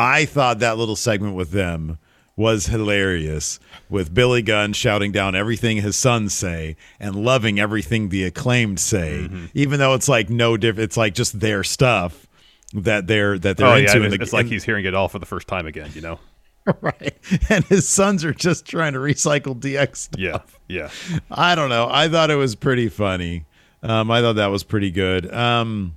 [0.00, 1.98] I thought that little segment with them
[2.36, 3.60] was hilarious,
[3.90, 9.26] with Billy Gunn shouting down everything his sons say and loving everything the acclaimed say,
[9.28, 9.46] Mm-hmm.
[9.54, 10.84] even though it's like no different.
[10.84, 12.26] It's like just their stuff
[12.72, 13.90] that they're that they're oh into.
[13.90, 15.90] yeah, and it's, the- it's like he's hearing it all for the first time again.
[15.94, 16.20] You know?
[16.80, 17.14] right.
[17.50, 20.20] And his sons are just trying to recycle DX stuff.
[20.20, 20.90] Yeah, yeah.
[21.30, 21.88] I don't know.
[21.90, 23.44] I thought it was pretty funny.
[23.82, 25.32] Um, I thought that was pretty good.
[25.32, 25.96] Um,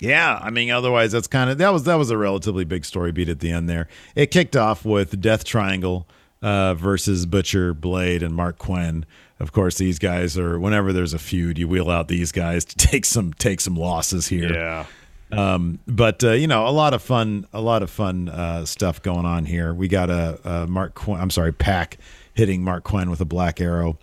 [0.00, 3.12] yeah, I mean, otherwise that's kind of that was that was a relatively big story
[3.12, 3.88] beat at the end there.
[4.14, 6.06] It kicked off with Death Triangle
[6.40, 9.04] uh, versus Butcher Blade and Marq Quen.
[9.40, 12.76] Of course, these guys are whenever there's a feud, you wheel out these guys to
[12.88, 14.52] take some take some losses here.
[14.52, 14.86] Yeah.
[15.30, 19.02] Um, but uh, you know, a lot of fun, a lot of fun uh, stuff
[19.02, 19.74] going on here.
[19.74, 21.98] We got a, a Mark, Quinn, I'm sorry, Pac
[22.34, 23.98] hitting Marq Quen with a black arrow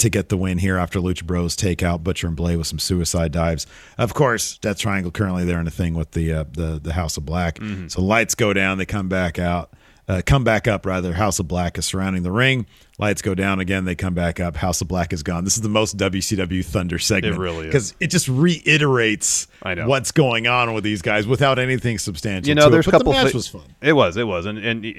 [0.00, 2.78] to get the win here after Lucha Bros take out Butcher and Blade with some
[2.78, 3.66] suicide dives.
[3.96, 7.16] Of course, Death Triangle currently they're in a thing with the uh, the the House
[7.16, 7.58] of Black.
[7.88, 9.72] So lights go down, they come back out.
[10.10, 11.12] Uh, come back up rather.
[11.12, 12.66] House of Black is surrounding the ring.
[12.98, 13.84] Lights go down again.
[13.84, 14.56] They come back up.
[14.56, 15.44] House of Black is gone.
[15.44, 17.36] This is the most WCW Thunder segment.
[17.36, 17.64] It really is.
[17.66, 19.86] because it just reiterates I know.
[19.86, 22.48] what's going on with these guys without anything substantial.
[22.48, 22.88] You know, to there's it.
[22.88, 23.12] a But couple.
[23.12, 23.62] The match thi- was fun.
[23.80, 24.16] It was.
[24.16, 24.92] It was, and and i- i-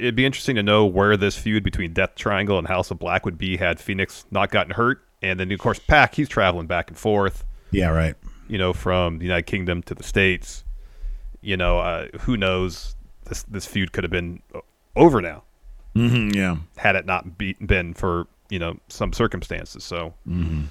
[0.00, 3.24] it'd be interesting to know where this feud between Death Triangle and House of Black
[3.24, 6.88] would be had Fénix not gotten hurt, and then of course Pac he's traveling back
[6.88, 7.44] and forth.
[7.70, 8.14] Yeah, right.
[8.48, 10.64] You know, from the United Kingdom to the states.
[11.40, 12.96] You know, uh, who knows?
[13.28, 14.42] This this feud could have been
[14.96, 15.42] over now
[15.98, 16.56] Mm-hmm, yeah.
[16.76, 19.84] had it not be, been for you know some circumstances.
[19.84, 20.14] So.
[20.26, 20.64] Mm-hmm.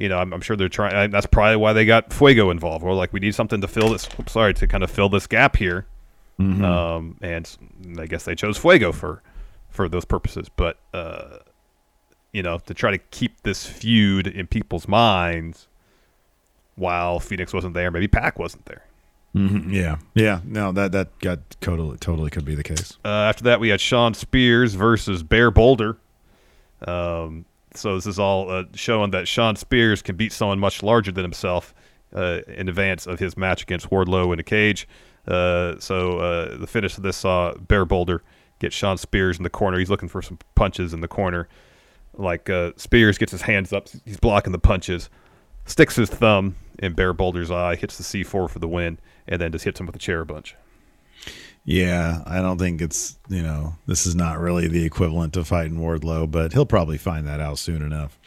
[0.00, 1.10] You know, I'm, I'm sure they're trying.
[1.10, 2.84] That's probably why they got Fuego involved.
[2.84, 4.08] Or like, we need something to fill this.
[4.20, 5.86] oops, sorry, to kind of fill this gap here.
[6.38, 6.64] Mm-hmm.
[6.64, 7.58] Um, and
[7.98, 9.24] I guess they chose Fuego for
[9.70, 10.48] for those purposes.
[10.54, 11.38] But uh,
[12.30, 15.66] you know, to try to keep this feud in people's minds
[16.76, 18.84] while Fénix wasn't there, maybe Pac wasn't there.
[19.36, 19.96] Mhm, Yeah.
[20.14, 20.40] Yeah.
[20.44, 22.96] No, that that got totally totally could be the case.
[23.04, 25.98] Uh, after that, we had Shawn Spears versus Bear Boulder.
[26.86, 31.12] Um, so this is all uh, showing that Shawn Spears can beat someone much larger
[31.12, 31.74] than himself
[32.14, 34.88] uh, in advance of his match against Wardlow in a cage.
[35.26, 38.22] Uh, so uh, the finish of this saw Bear Boulder
[38.60, 39.78] get Shawn Spears in the corner.
[39.78, 41.48] He's looking for some punches in the corner.
[42.16, 45.08] Like uh, Spears gets his hands up, he's blocking the punches,
[45.66, 49.52] sticks his thumb in Bear Boulder's eye, hits the C4 for the win, and then
[49.52, 50.56] just hits him with a chair a bunch.
[51.64, 55.78] Yeah, I don't think it's you know this is not really the equivalent to fighting
[55.78, 58.18] Wardlow, but he'll probably find that out soon enough.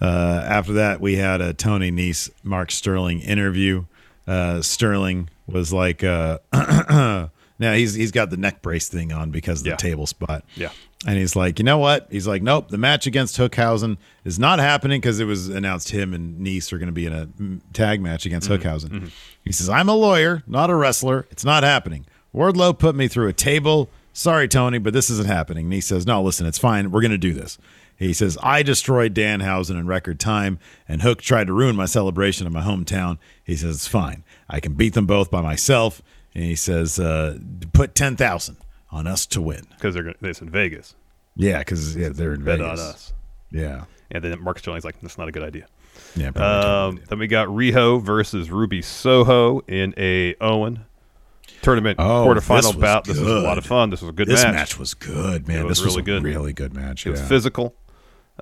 [0.00, 3.84] Uh, after that, we had a Tony Nese Mark Sterling interview.
[4.26, 9.60] Uh, Sterling was like, uh, now he's he's got the neck brace thing on because
[9.60, 9.76] of the Yeah.
[9.76, 10.44] table spot.
[10.54, 10.70] Yeah.
[11.06, 12.08] And he's like, you know what?
[12.10, 16.12] He's like, nope, the match against Hookhausen is not happening because it was announced him
[16.12, 18.90] and Nese are going to be in a mm, tag match against Hookhausen.
[19.44, 21.28] He says, I'm a lawyer, not a wrestler.
[21.30, 22.04] It's not happening.
[22.34, 23.88] Wardlow put me through a table.
[24.12, 25.66] Sorry, Tony, but this isn't happening.
[25.66, 26.90] And he says, no, listen, it's fine.
[26.90, 27.58] We're going to do this.
[27.96, 30.58] He says, I destroyed Danhausen in record time,
[30.88, 33.18] and Hook tried to ruin my celebration in my hometown.
[33.42, 34.24] He says, it's fine.
[34.48, 36.00] I can beat them both by myself.
[36.34, 37.38] And he says, uh,
[37.72, 38.56] put 10000
[38.90, 39.62] on us to win.
[39.70, 40.94] because they're gonna, it's in Vegas.
[41.36, 42.80] Yeah, because yeah, they're in Bet Vegas.
[42.80, 43.12] on us.
[43.50, 45.66] Yeah, And then Mark Sterling's like, that's not a good idea.
[46.16, 46.30] yeah.
[46.32, 50.84] probably Um, then we got Riho versus Ruby Soho in a Owen
[51.62, 53.04] tournament Oh, quarterfinal was bout.
[53.04, 53.90] This was a lot of fun.
[53.90, 54.54] This was a good this match.
[54.54, 54.78] match.
[54.78, 55.64] was good, man.
[55.66, 56.24] Was this was really a good.
[56.24, 57.06] really good match.
[57.06, 57.74] It was physical.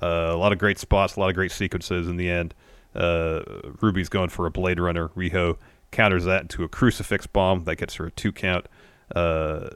[0.02, 2.52] Uh, a lot of great spots, a lot of great sequences in the end.
[2.94, 3.40] Uh,
[3.80, 5.08] Ruby's going for a Blade Runner.
[5.10, 5.56] Riho
[5.92, 8.66] counters that into a crucifix bomb that gets her a two count.
[9.14, 9.68] Uh,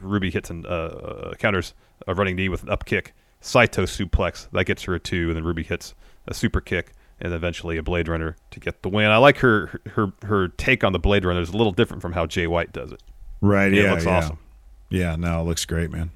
[0.00, 1.74] Ruby hits and uh, uh, counters
[2.06, 3.14] a running knee with an up kick.
[3.40, 5.94] Saito suplex that gets her a two, and then Ruby hits
[6.26, 9.10] a super kick and eventually a Blade Runner to get the win.
[9.10, 12.12] I like her her her take on the Blade Runner is a little different from
[12.12, 13.02] how Jay White does it.
[13.40, 13.72] Right.
[13.72, 13.92] It yeah.
[13.92, 14.16] looks yeah.
[14.16, 14.38] awesome.
[14.90, 15.16] Yeah.
[15.16, 16.10] No, it looks great, man.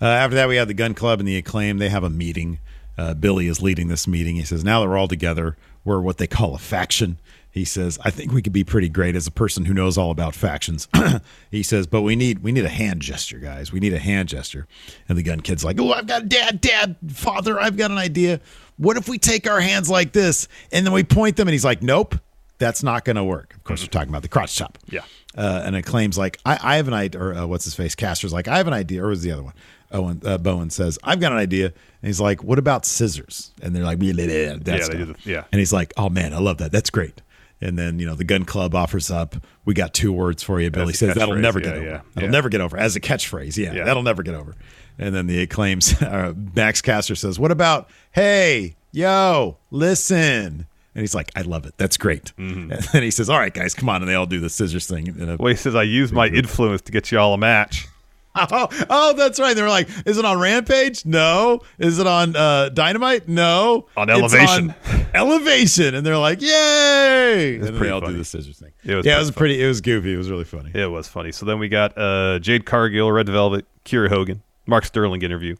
[0.00, 1.78] Uh, after that, we had the Gunn Club and the Acclaim.
[1.78, 2.58] They have a meeting.
[2.98, 4.36] Uh, Billy is leading this meeting.
[4.36, 7.18] He says, now that we're all together, we're what they call a faction.
[7.52, 10.10] He says, I think we could be pretty great as a person who knows all
[10.12, 10.86] about factions.
[11.50, 13.72] he says, but we need we need a hand gesture, guys.
[13.72, 14.68] We need a hand gesture.
[15.08, 17.98] And the Gunn kid's like, oh, I've got a dad, dad, father, I've got an
[17.98, 18.40] idea.
[18.76, 21.48] What if we take our hands like this and then we point them?
[21.48, 22.14] And he's like, nope,
[22.58, 23.54] that's not going to work.
[23.54, 24.78] Of course, we're talking about the crotch chop.
[24.88, 25.00] Yeah.
[25.36, 27.94] Uh, and it claims like I, I have an idea, or uh, what's his face?
[27.94, 29.54] Caster's like I have an idea, or was the other one?
[29.92, 33.74] Owen uh, Bowen says I've got an idea, and he's like, "What about scissors?" And
[33.74, 35.44] they're like, "Yeah, yeah, yeah, that's they do stuff." the- yeah.
[35.52, 36.70] And he's like, "Oh man, I love that.
[36.72, 37.22] That's great."
[37.62, 39.36] And then you know the Gunn Club offers up.
[39.66, 40.70] We got two words for you.
[40.70, 41.84] Billy says that'll never yeah, get over.
[41.84, 42.30] yeah, That'll yeah.
[42.30, 43.56] never get over as a catchphrase.
[43.56, 43.84] Yeah, Yeah.
[43.84, 44.54] that'll never get over.
[44.98, 45.94] And then the acclaims.
[46.02, 51.74] Uh, Max Caster says, "What about hey, yo, listen." And he's like, "I love it.
[51.76, 52.72] That's great." Mm-hmm.
[52.72, 54.86] And then he says, "All right, guys, come on." And they all do the scissors
[54.86, 55.06] thing.
[55.06, 57.86] in a- Well, he says I use my influence to get you all a match.
[58.34, 59.54] Oh, oh, that's right.
[59.54, 61.04] They were like, "Is it on Rampage?
[61.04, 61.60] No.
[61.78, 63.28] Is it on uh, Dynamite?
[63.28, 63.88] No.
[63.96, 68.72] On Elevation." on Elevation." And they're like, "Yay!" And they all do the scissors thing.
[68.84, 69.62] It was yeah, it was pretty.
[69.62, 70.14] It was goofy.
[70.14, 70.70] It was really funny.
[70.74, 71.32] It was funny.
[71.32, 75.56] So then we got uh, Jade Cargill, Red Velvet, Kiera Hogan, Mark Sterling interview.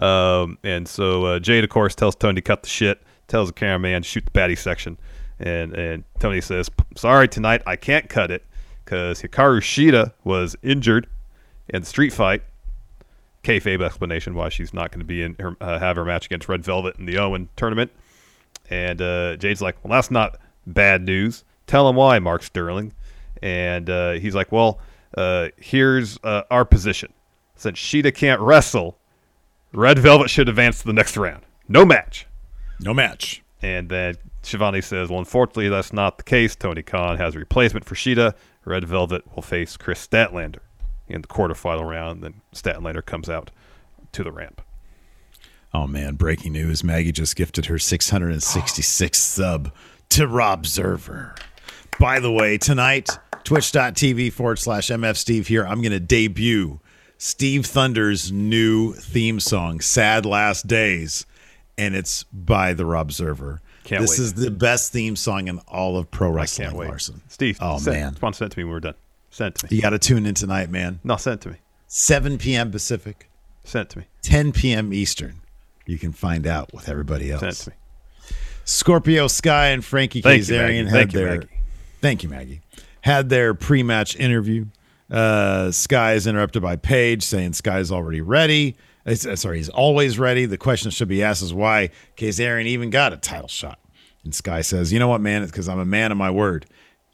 [0.00, 3.54] Um, and so uh, Jade, of course, tells Tony to cut the shit, tells the
[3.54, 4.98] cameraman to shoot the baddie section.
[5.38, 8.44] And, and Tony says, Sorry, tonight I can't cut it
[8.84, 11.08] because Hikaru Shida was injured
[11.68, 12.42] in the street fight.
[13.42, 16.48] Kayfabe explanation why she's not going to be in her, uh, have her match against
[16.48, 17.90] Red Velvet in the Owen tournament.
[18.70, 21.44] And uh, Jade's like, well, that's not bad news.
[21.66, 22.94] Tell him why, Mark Sterling.
[23.42, 24.80] And uh, he's like, well,
[25.16, 27.12] uh, here's uh, our position.
[27.56, 28.98] Since Shida can't wrestle,
[29.72, 31.42] Red Velvet should advance to the next round.
[31.68, 32.26] No match.
[32.80, 33.42] No match.
[33.60, 36.56] And then Schiavone says, well, unfortunately, that's not the case.
[36.56, 38.34] Tony Khan has a replacement for Shida.
[38.64, 40.60] Red Velvet will face Kris Statlander
[41.08, 42.22] in the quarterfinal round.
[42.22, 43.50] Then Staten Statlander comes out
[44.12, 44.60] to the ramp.
[45.72, 46.84] Oh man, breaking news.
[46.84, 49.72] Maggie just gifted her 666th sub
[50.10, 51.36] to Rob Zerver.
[51.98, 53.08] By the way, tonight,
[53.44, 55.64] twitch.tv forward slash MF Steve here.
[55.66, 56.80] I'm going to debut
[57.18, 61.26] Steve Thunder's new theme song, Sad Last Days,
[61.78, 63.58] and it's by the Rob Zerver.
[63.84, 64.24] Can't this wait.
[64.24, 66.88] is the best theme song in all of pro wrestling, Can't wait.
[66.88, 67.20] Larson.
[67.28, 68.32] Steve, Oh, send, man.
[68.32, 68.94] Send it to me when we're done.
[69.34, 69.76] Send it to me.
[69.76, 71.00] You got to tune in tonight, man.
[71.02, 71.56] No, sent to me.
[71.88, 72.70] 7 p.m.
[72.70, 73.28] Pacific,
[73.64, 74.04] Sent to me.
[74.22, 74.92] 10 p.m.
[74.92, 75.40] Eastern.
[75.86, 77.40] You can find out with everybody else.
[77.40, 77.76] Sent to me.
[78.64, 80.84] Scorpio Sky and Frankie Thank you, Kazarian Maggie.
[80.84, 81.48] had Thank you, their Maggie.
[82.00, 82.60] thank you Maggie
[83.00, 84.66] had their pre-match interview.
[85.10, 88.76] Uh, Sky is interrupted by Page saying Sky's already ready.
[89.04, 90.46] Uh, sorry, he's always ready.
[90.46, 93.78] The question should be asked is why Kazarian even got a title shot.
[94.22, 95.42] And Sky says, "You know what, man?
[95.42, 96.64] It's because I'm a man of my word."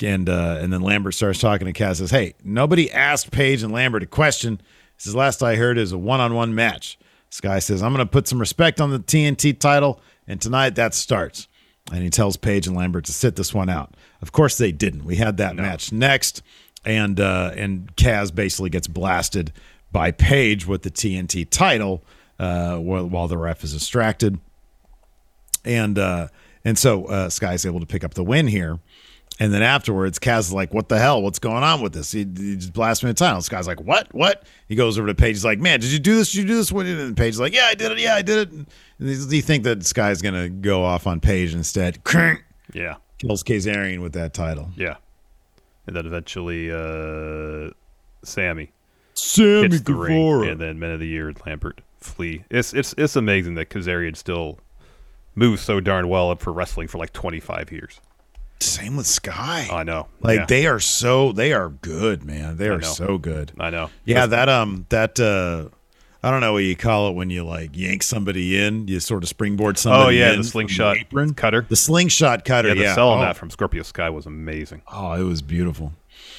[0.02, 1.96] And uh, and then Lambert starts talking to Kaz.
[1.96, 4.60] Says, "Hey, nobody asked Page and Lambert a question.
[4.96, 6.98] This is last I heard is a one-on-one match."
[7.28, 10.94] Sky says, "I'm going to put some respect on the TNT title, and tonight that
[10.94, 11.48] starts."
[11.92, 13.94] And he tells Page and Lambert to sit this one out.
[14.22, 15.04] Of course, they didn't.
[15.04, 16.42] We had that match next,
[16.84, 19.52] and uh, and Kaz basically gets blasted
[19.92, 22.04] by Page with the TNT title
[22.38, 24.38] uh, while, while the ref is distracted
[25.64, 26.28] and uh,
[26.64, 28.78] and so uh, Sky's able to pick up the win here,
[29.40, 31.22] And then afterwards, Kaz is like, "What the hell?
[31.22, 33.38] What's going on with this?" He, he just blasts me a title.
[33.38, 34.14] This guy's like, "What?
[34.14, 35.36] What?" He goes over to Page.
[35.36, 36.30] He's like, "Man, did you do this?
[36.30, 37.06] Did you do this?" What did it?
[37.06, 37.98] And Page's like, "Yeah, I did it.
[37.98, 38.68] Yeah, I did it." And
[39.30, 42.04] do you think that guy's gonna go off on Page instead?
[42.74, 42.96] Yeah.
[43.18, 44.70] Kills Kazarian with that title.
[44.76, 44.96] Yeah.
[45.86, 47.70] And then eventually, uh,
[48.22, 48.70] Sammy
[49.14, 50.48] Sammy hits the ring, Guevara.
[50.52, 52.44] and then Men of the Year, Lambert, flee.
[52.50, 54.58] It's it's it's amazing that Kazarian still
[55.34, 58.00] moves so darn well up for wrestling for like 25 years.
[58.62, 59.68] Same with Sky.
[59.72, 60.06] I know.
[60.20, 60.46] Like Yeah.
[60.46, 62.56] they are so they are good, man.
[62.56, 63.52] They are so good.
[63.58, 63.90] I know.
[64.04, 65.68] Yeah, that um that uh
[66.22, 69.22] I don't know what you call it when you like yank somebody in, you sort
[69.22, 71.32] of springboard somebody Oh yeah, in the slingshot apron.
[71.32, 71.64] cutter.
[71.68, 72.94] The slingshot cutter, yeah, the yeah.
[72.94, 74.82] sell on oh, that from Scorpio Sky was amazing.
[74.92, 75.92] oh, it was beautiful.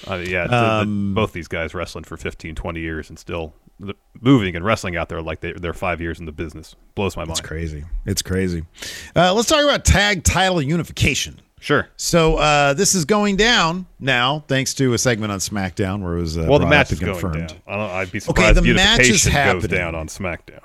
[0.07, 3.53] Mean, yeah, the- the- Um, both these guys wrestling for 15, 20 years and still
[4.19, 6.76] moving and wrestling out there like they, they're five years in the business.
[6.93, 7.32] Blows my mind.
[7.39, 7.84] It's crazy.
[8.05, 8.63] It's crazy.
[9.15, 11.39] Uh, let's talk about tag title unification.
[11.62, 11.88] Sure.
[11.95, 16.22] So uh, this is going down now, thanks to a segment on SmackDown where it
[16.22, 17.49] was uh, Well, the match is and going confirmed.
[17.49, 17.57] down.
[17.68, 19.32] I don't, I'd be Okay, the if match is unification goes
[19.64, 19.70] happening.
[19.78, 20.59] down on SmackDown.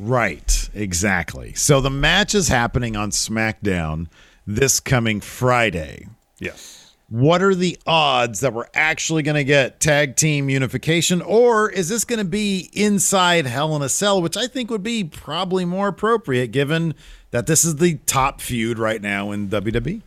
[0.00, 1.54] Right, exactly.
[1.54, 4.08] So the match is happening on SmackDown
[4.44, 6.08] this coming Friday.
[6.40, 6.92] Yes.
[7.08, 11.88] What are the odds that we're actually going to get tag team unification, or is
[11.88, 15.64] this going to be inside Hell in a Cell, which I think would be probably
[15.64, 16.94] more appropriate given
[17.30, 19.48] that this is the top feud right now in?
[19.48, 20.02] WWE?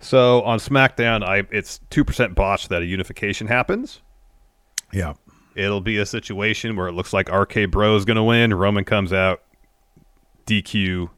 [0.00, 4.00] So on SmackDown, I it's two percent botched that a unification happens.
[4.92, 5.14] Yeah.
[5.54, 8.54] It'll be a situation where it looks like RK Bro is going to win.
[8.54, 9.42] Roman comes out,
[10.46, 11.10] DQ.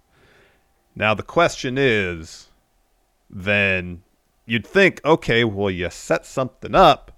[0.95, 2.49] Now the question is,
[3.29, 4.03] then
[4.47, 7.13] you'd think, okay, well you set something up,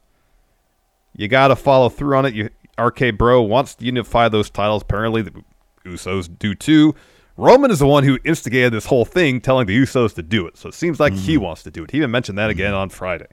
[1.17, 2.35] you got to follow through on it.
[2.35, 4.83] You RK Bro wants to unify those titles.
[4.83, 5.45] Apparently, the
[5.85, 6.95] Usos do too.
[7.37, 10.57] Roman is the one who instigated this whole thing, telling the Usos to do it.
[10.57, 11.41] So it seems like he mm.
[11.41, 11.91] wants to do it.
[11.91, 12.79] He even mentioned that again mm.
[12.79, 13.29] on Friday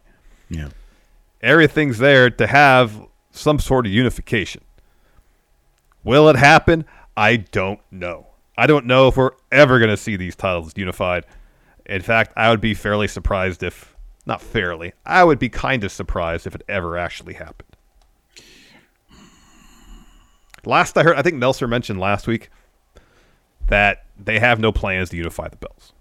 [0.49, 0.69] Yeah.
[1.41, 4.63] everything's there to have some sort of unification.
[6.03, 6.85] Will it happen?
[7.17, 8.27] I don't know.
[8.57, 11.25] I don't know if we're ever going to see these titles unified.
[11.85, 13.95] In fact, I would be fairly surprised if,
[14.25, 17.75] not fairly, I would be kind of surprised if it ever actually happened.
[20.65, 22.49] Last I heard, I think Meltzer mentioned last week
[23.69, 25.93] that they have no plans to unify the Bills.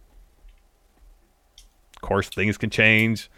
[1.97, 3.31] Of course, things can change.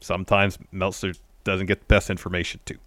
[0.00, 1.12] Sometimes Meltzer
[1.44, 2.78] doesn't get the best information too.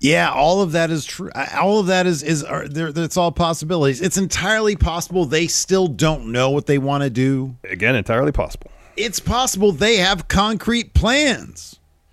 [0.00, 1.30] Yeah, all of that is true.
[1.60, 2.90] All of that is is are, there.
[2.94, 4.00] It's all possibilities.
[4.00, 7.56] It's entirely possible they still don't know what they want to do.
[7.64, 8.70] Again, entirely possible.
[8.96, 11.79] It's possible they have concrete plans.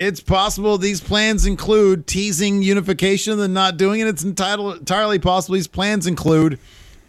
[0.00, 4.06] It's possible these plans include teasing unification and not doing it.
[4.06, 6.58] It's entitled, entirely possible these plans include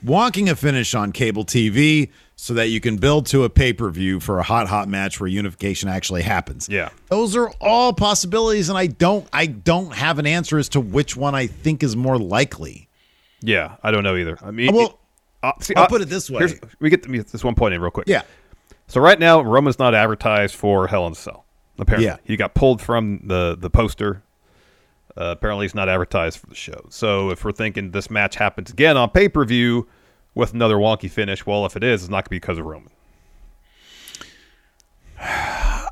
[0.05, 3.89] wonking a finish on cable TV so that you can build to a pay per
[3.89, 6.67] view for a hot, hot match where unification actually happens.
[6.67, 6.89] Yeah.
[7.07, 11.15] Those are all possibilities, and I don't, I don't have an answer as to which
[11.15, 12.89] one I think is more likely.
[13.39, 14.37] Yeah, I don't know either.
[14.41, 14.99] I mean, Well,
[15.41, 16.59] uh, see, I'll uh, put it this way.
[16.81, 18.09] we get to this one point in real quick.
[18.09, 18.23] Yeah.
[18.87, 21.40] So right now, Roman's not advertised for Hell in a Cell.
[21.80, 22.17] Apparently, Yeah.
[22.24, 24.24] he got pulled from the the poster.
[25.17, 26.86] Uh, apparently, he's not advertised for the show.
[26.89, 29.88] So if we're thinking this match happens again on pay per view
[30.36, 32.65] with another wonky finish, well, if it is, it's not going to be because of
[32.65, 32.89] Roman.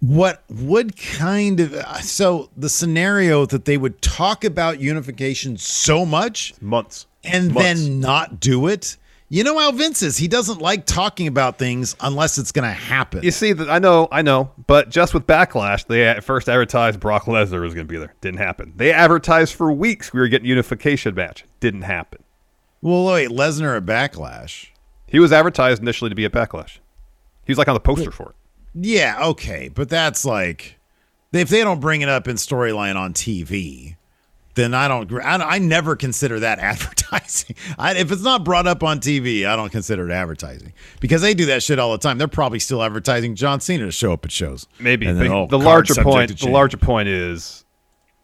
[0.00, 1.74] What would kind of
[2.04, 7.80] so the scenario that they would talk about unification so much Months and Months.
[7.80, 8.98] then not do it?
[9.34, 10.16] You know how Vince is.
[10.16, 13.24] He doesn't like talking about things unless it's going to happen.
[13.24, 17.00] You see that I know, I know, but just with Backlash, they at first advertised
[17.00, 18.14] Brock Lesnar was going to be there.
[18.20, 18.74] Didn't happen.
[18.76, 21.44] They advertised for weeks we were getting unification match.
[21.58, 22.22] Didn't happen.
[22.80, 24.68] Well, wait, Lesnar at Backlash.
[25.08, 26.78] He was advertised initially to be at Backlash.
[27.44, 28.36] He was like on the poster for it.
[28.72, 30.78] Yeah, okay, but that's like
[31.32, 33.96] if they don't bring it up in storyline on TV,
[34.54, 35.12] then I don't.
[35.24, 37.56] I, don't- I never consider that advertising.
[37.78, 41.34] I, if it's not brought up on TV, I don't consider it advertising because they
[41.34, 42.18] do that shit all the time.
[42.18, 44.66] They're probably still advertising John Cena to show up at shows.
[44.78, 47.64] Maybe, then, oh, the larger point, the larger point is,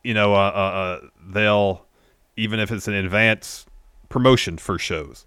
[0.04, 1.86] you know, uh, uh, uh, they'll
[2.36, 3.66] even if it's an advance
[4.08, 5.26] promotion for shows,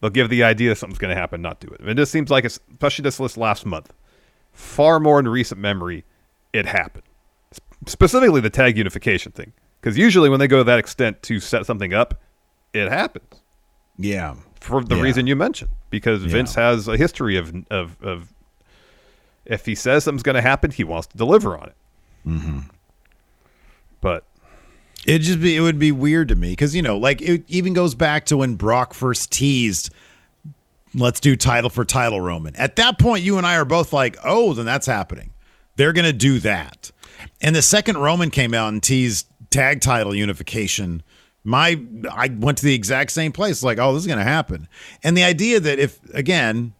[0.00, 1.80] they'll give the idea something's going to happen, not do it.
[1.86, 3.92] It just seems like, it's, especially this list last month,
[4.52, 6.04] far more in recent memory,
[6.52, 7.04] it happened.
[7.86, 9.52] Specifically, the tag unification thing,
[9.86, 12.20] because usually when they go to that extent to set something up,
[12.72, 13.28] it happens
[13.96, 15.02] Yeah, for the Yeah.
[15.02, 18.32] reason you mentioned because Vince has a history of of of
[19.44, 21.76] if he says something's going to happen, he wants to deliver on it.
[22.26, 22.58] Mm-hmm.
[24.00, 24.24] But
[25.06, 27.72] It just be it would be weird to me because you know, like it even
[27.72, 29.90] goes back to when Brock first teased,
[30.94, 34.16] "Let's do title for title, Roman." At that point, you and I are both like,
[34.24, 35.30] "Oh, then that's happening.
[35.76, 36.90] They're gonna do that."
[37.40, 41.02] And the second Roman came out and teased tag title unification,
[41.44, 41.80] my
[42.10, 44.68] I went to the exact same place, like, "Oh, this is gonna happen."
[45.02, 46.74] And the idea that if again,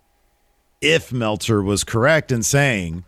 [0.80, 3.04] if Meltzer was correct in saying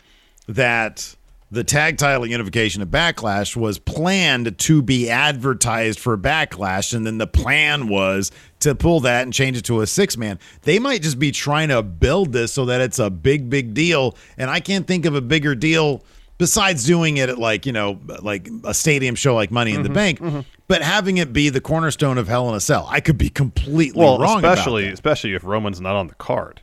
[0.46, 1.16] that
[1.50, 7.18] the tag title unification of Backlash was planned to be advertised for Backlash, and then
[7.18, 8.30] the plan was
[8.60, 10.38] to pull that and change it to a six man.
[10.62, 14.16] They might just be trying to build this so that it's a big, big deal.
[14.36, 16.04] And I can't think of a bigger deal
[16.38, 19.90] besides doing it at like, you know, like a stadium show like Money in the
[19.90, 20.20] Bank,
[20.68, 22.86] but having it be the cornerstone of Hell in a Cell.
[22.90, 26.62] I could be completely well, wrong about especially especially if Roman's not on the card.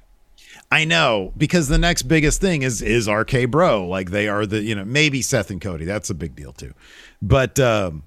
[0.71, 3.87] I know because the next biggest thing is is RK Bro.
[3.87, 5.85] Like they are the you know maybe Seth and Cody.
[5.85, 6.73] That's a big deal too.
[7.21, 8.03] But um,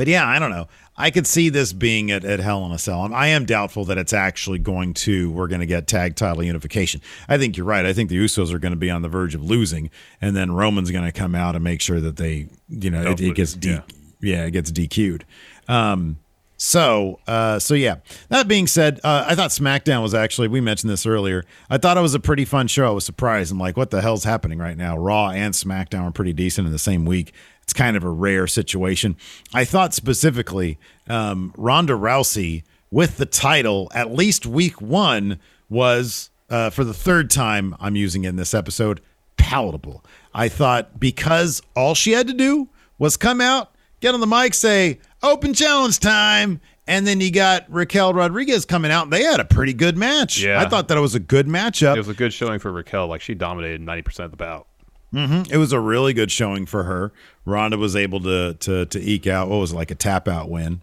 [0.00, 0.66] but yeah, I don't know.
[0.96, 3.12] I could see this being at, at Hell in a Cell.
[3.12, 5.30] I am doubtful that it's actually going to.
[5.30, 7.02] We're going to get tag title unification.
[7.28, 7.84] I think you're right.
[7.84, 10.52] I think the Usos are going to be on the verge of losing, and then
[10.52, 13.56] Roman's going to come out and make sure that they you know it, it gets
[13.56, 13.82] lose, D, yeah.
[14.20, 15.26] yeah it gets DQ'd.
[15.68, 16.18] Um,
[16.56, 17.96] so, uh, so yeah.
[18.30, 20.48] That being said, uh, I thought SmackDown was actually.
[20.48, 21.44] We mentioned this earlier.
[21.68, 22.86] I thought it was a pretty fun show.
[22.86, 23.52] I was surprised.
[23.52, 24.96] I'm like, what the hell's happening right now?
[24.96, 27.34] Raw and SmackDown are pretty decent in the same week.
[27.70, 29.14] It's kind of a rare situation.
[29.54, 30.76] I thought specifically,
[31.08, 37.30] um, Ronda Rousey with the title at least week one was uh, for the third
[37.30, 39.00] time I'm using it in this episode
[39.36, 40.04] palatable.
[40.34, 42.68] I thought because all she had to do
[42.98, 47.66] was come out, get on the mic, say open challenge time, and then you got
[47.72, 49.04] Raquel Rodriguez coming out.
[49.04, 50.42] And they had a pretty good match.
[50.42, 50.60] Yeah.
[50.60, 51.94] I thought that it was a good matchup.
[51.94, 53.06] It was a good showing for Raquel.
[53.06, 54.66] Like she dominated ninety percent of the bout.
[55.12, 57.12] It was a really good showing for her.
[57.44, 60.48] Ronda was able to to to eke out what was it, like a tap out
[60.48, 60.82] win.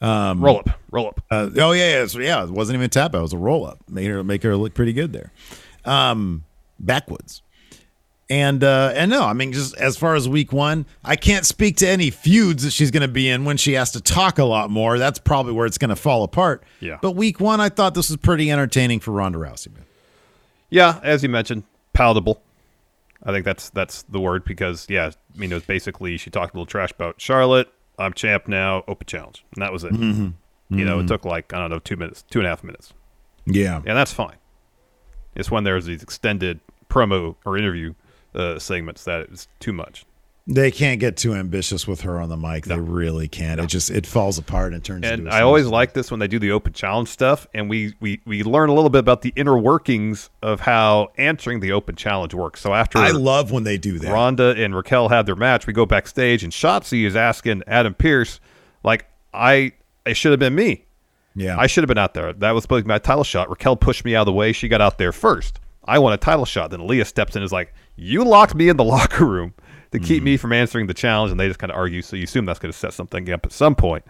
[0.00, 1.20] roll up, roll up.
[1.30, 2.44] Uh, oh yeah, yeah, so, yeah.
[2.44, 3.80] It wasn't even a tap out; it was a roll up.
[3.88, 5.32] Made her make her look pretty good there.
[5.84, 6.44] Um,
[6.78, 7.42] backwoods,
[8.30, 11.76] and uh, and no, I mean just as far as week one, I can't speak
[11.78, 14.44] to any feuds that she's going to be in when she has to talk a
[14.44, 14.98] lot more.
[14.98, 16.62] That's probably where it's going to fall apart.
[16.80, 16.98] Yeah.
[17.02, 19.74] But week one, I thought this was pretty entertaining for Ronda Rousey.
[19.74, 19.84] Man.
[20.70, 22.40] Yeah, as you mentioned, palatable.
[23.24, 26.54] I think that's that's the word because yeah, I mean it was basically she talked
[26.54, 27.72] a little trash about Charlotte.
[27.98, 28.84] I'm champ now.
[28.88, 29.92] Open challenge, and that was it.
[30.70, 32.92] You know, it took like I don't know two minutes, two and a half minutes.
[33.46, 33.76] Yeah.
[33.76, 34.36] and that's fine.
[35.34, 37.94] It's when there's these extended promo or interview
[38.34, 40.04] uh, segments that it's too much.
[40.46, 42.66] They can't get too ambitious with her on the mic.
[42.66, 43.58] They really can't.
[43.58, 45.06] It just it falls apart and turns.
[45.06, 47.94] Into And I always like this when they do the open challenge stuff, and we,
[47.98, 51.96] we we learn a little bit about the inner workings of how answering the open
[51.96, 52.60] challenge works.
[52.60, 54.12] So after I love when they do that.
[54.12, 58.38] Ronda and Raquel had their match, we go backstage, and Shotzi is asking Adam Pearce,
[58.82, 59.72] like, I
[60.04, 60.84] it should have been me.
[61.34, 62.34] yeah, I should have been out there.
[62.34, 63.48] That was supposed to be my title shot.
[63.48, 64.52] Raquel pushed me out of the way.
[64.52, 65.58] She got out there first.
[65.86, 66.70] I want a title shot.
[66.70, 69.54] Then Leah steps in and is like, You locked me in the locker room
[69.94, 70.24] to keep Mm-hmm.
[70.24, 71.30] me from answering the challenge.
[71.30, 72.02] And they just kind of argue.
[72.02, 74.04] So you assume that's going to set something up at some point.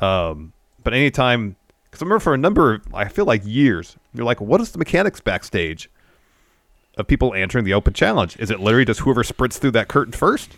[0.00, 0.52] Um,
[0.84, 4.40] but anytime, because I remember for a number, of, I feel like years, you're like,
[4.40, 5.90] What is the mechanics backstage
[6.96, 8.36] of people answering the open challenge?
[8.38, 10.52] Is it literally just whoever sprints through that curtain first?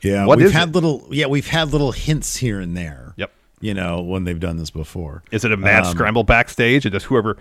[0.00, 0.24] yeah.
[0.26, 0.74] what we've had it?
[0.74, 1.06] little.
[1.10, 3.14] Yeah, we've had little hints here and there.
[3.16, 3.30] Yep.
[3.60, 5.22] You know when they've done this before.
[5.30, 6.84] Is it a mad Um, scramble backstage?
[6.84, 7.36] And just whoever,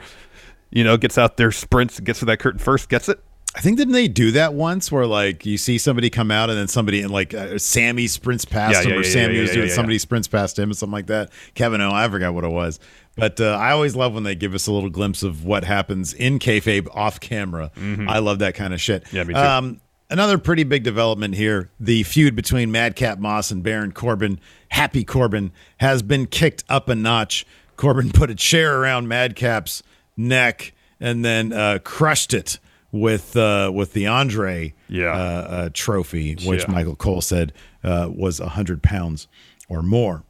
[0.69, 3.19] you know, gets out there, sprints, gets to that curtain first, gets it?
[3.53, 6.57] I think didn't they do that once where like you see somebody come out and
[6.57, 9.51] then somebody and like uh, Sammy sprints past Yeah, him yeah, or yeah, Sammy was
[9.51, 11.31] doing somebody sprints past him or something like that.
[11.53, 12.79] Kevin O, I forgot what it was.
[13.17, 16.13] But uh, I always love when they give us a little glimpse of what happens
[16.13, 17.71] in kayfabe off camera.
[18.07, 19.03] I love that kind of shit.
[19.05, 19.15] Mm-hmm.
[19.17, 19.39] Yeah, me too.
[19.39, 24.39] Um, another pretty big development here: the feud between Madcap Moss and Baron Corbin,
[24.69, 27.45] Happy Corbin, has been kicked up a notch.
[27.75, 29.83] Corbin put a chair around Madcap's
[30.15, 30.71] neck
[31.01, 32.59] and then uh, crushed it
[32.91, 35.11] with uh, with the Andre Yeah.
[35.13, 36.71] uh, uh, trophy, which Yeah.
[36.71, 39.27] Michael Cole said uh, was hundred pounds
[39.69, 40.23] or more.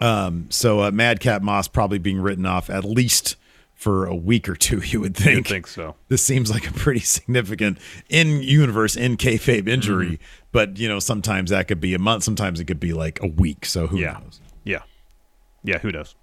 [0.00, 3.36] Um, so uh, Madcap Moss probably being written off at least
[3.74, 4.78] for a week or two.
[4.84, 5.36] You would think.
[5.36, 5.94] You'd think so.
[6.08, 10.44] This seems like a pretty significant in universe in kayfabe injury, Mm-hmm.
[10.52, 13.26] but you know sometimes that could be a month, sometimes it could be like a
[13.26, 13.64] week.
[13.64, 14.18] So who Yeah.
[14.22, 14.40] knows?
[14.64, 14.82] Yeah.
[15.64, 16.14] Yeah, who knows?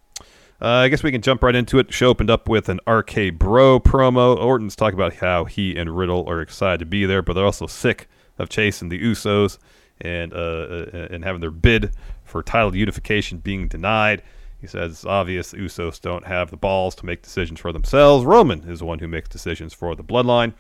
[0.62, 1.94] Uh, I guess we can jump right into it.
[1.94, 4.38] Show opened up with an RK Bro promo.
[4.38, 7.68] Orton's talking about how he and Riddle are excited to be there, but they're also
[7.68, 9.58] sick of chasing the Usos
[10.02, 11.92] and uh, uh, and having their bid
[12.26, 14.22] for title unification being denied.
[14.60, 18.26] He says it's obvious the Usos don't have the balls to make decisions for themselves.
[18.26, 20.54] Roman is the one who makes decisions for the bloodline.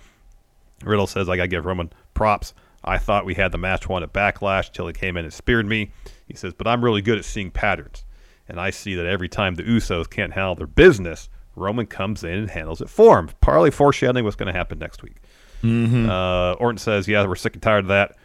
[0.84, 2.54] Riddle says, I got to give Roman props.
[2.86, 5.66] I thought we had the match won at Backlash till he came in and speared
[5.66, 5.92] me.
[6.28, 8.06] He says, but I'm really good at seeing patterns.
[8.50, 12.32] And I see that every time the Usos can't handle their business, Roman comes in
[12.32, 13.30] and handles it for him.
[13.42, 15.18] Partly foreshadowing what's going to happen next week.
[15.64, 18.16] Uh, Orton says, yeah, we're sick and tired of that.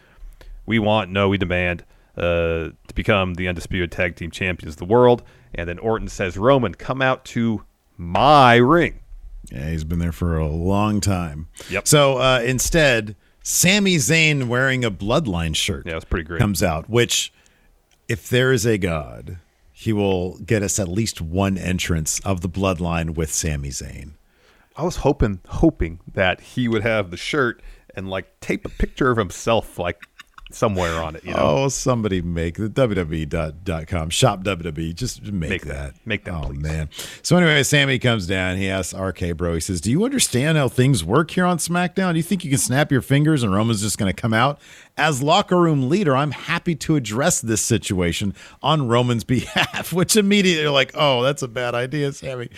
[0.65, 1.83] We want, no, we demand
[2.17, 5.21] uh, to become the undisputed tag team champions of the world.
[5.53, 7.63] And then Orton says, Roman, come out to
[7.97, 9.01] my ring.
[9.51, 11.49] Yeah, he's been there for a long time.
[11.69, 11.87] Yep.
[11.87, 15.85] So uh, instead, Sami Zayn wearing a Bloodline shirt.
[15.85, 16.39] Yeah, it's pretty great.
[16.39, 17.31] Comes out, which,
[18.07, 19.37] if there is a God,
[19.77, 24.11] he will get us at least one entrance of the Bloodline with Sami Zayn.
[24.77, 27.61] I was hoping hoping that he would have the shirt
[27.93, 29.99] and like tape a picture of himself like
[30.51, 31.23] somewhere on it.
[31.25, 34.93] You know, Oh, somebody make the WWE.com shop WWE.
[34.95, 35.93] Just make, Make that.
[35.95, 36.05] that.
[36.05, 36.59] Make that, Oh please.
[36.61, 36.89] man.
[37.21, 38.57] So anyway, Sammy comes down.
[38.57, 39.55] He asks RK Bro.
[39.55, 42.11] He says, "Do you understand how things work here on SmackDown?
[42.13, 44.59] Do you think you can snap your fingers and Roman's just going to come out
[44.97, 46.15] as locker room leader?
[46.15, 51.41] I'm happy to address this situation on Roman's behalf." Which immediately you're like, "Oh, that's
[51.41, 52.49] a bad idea, Sammy."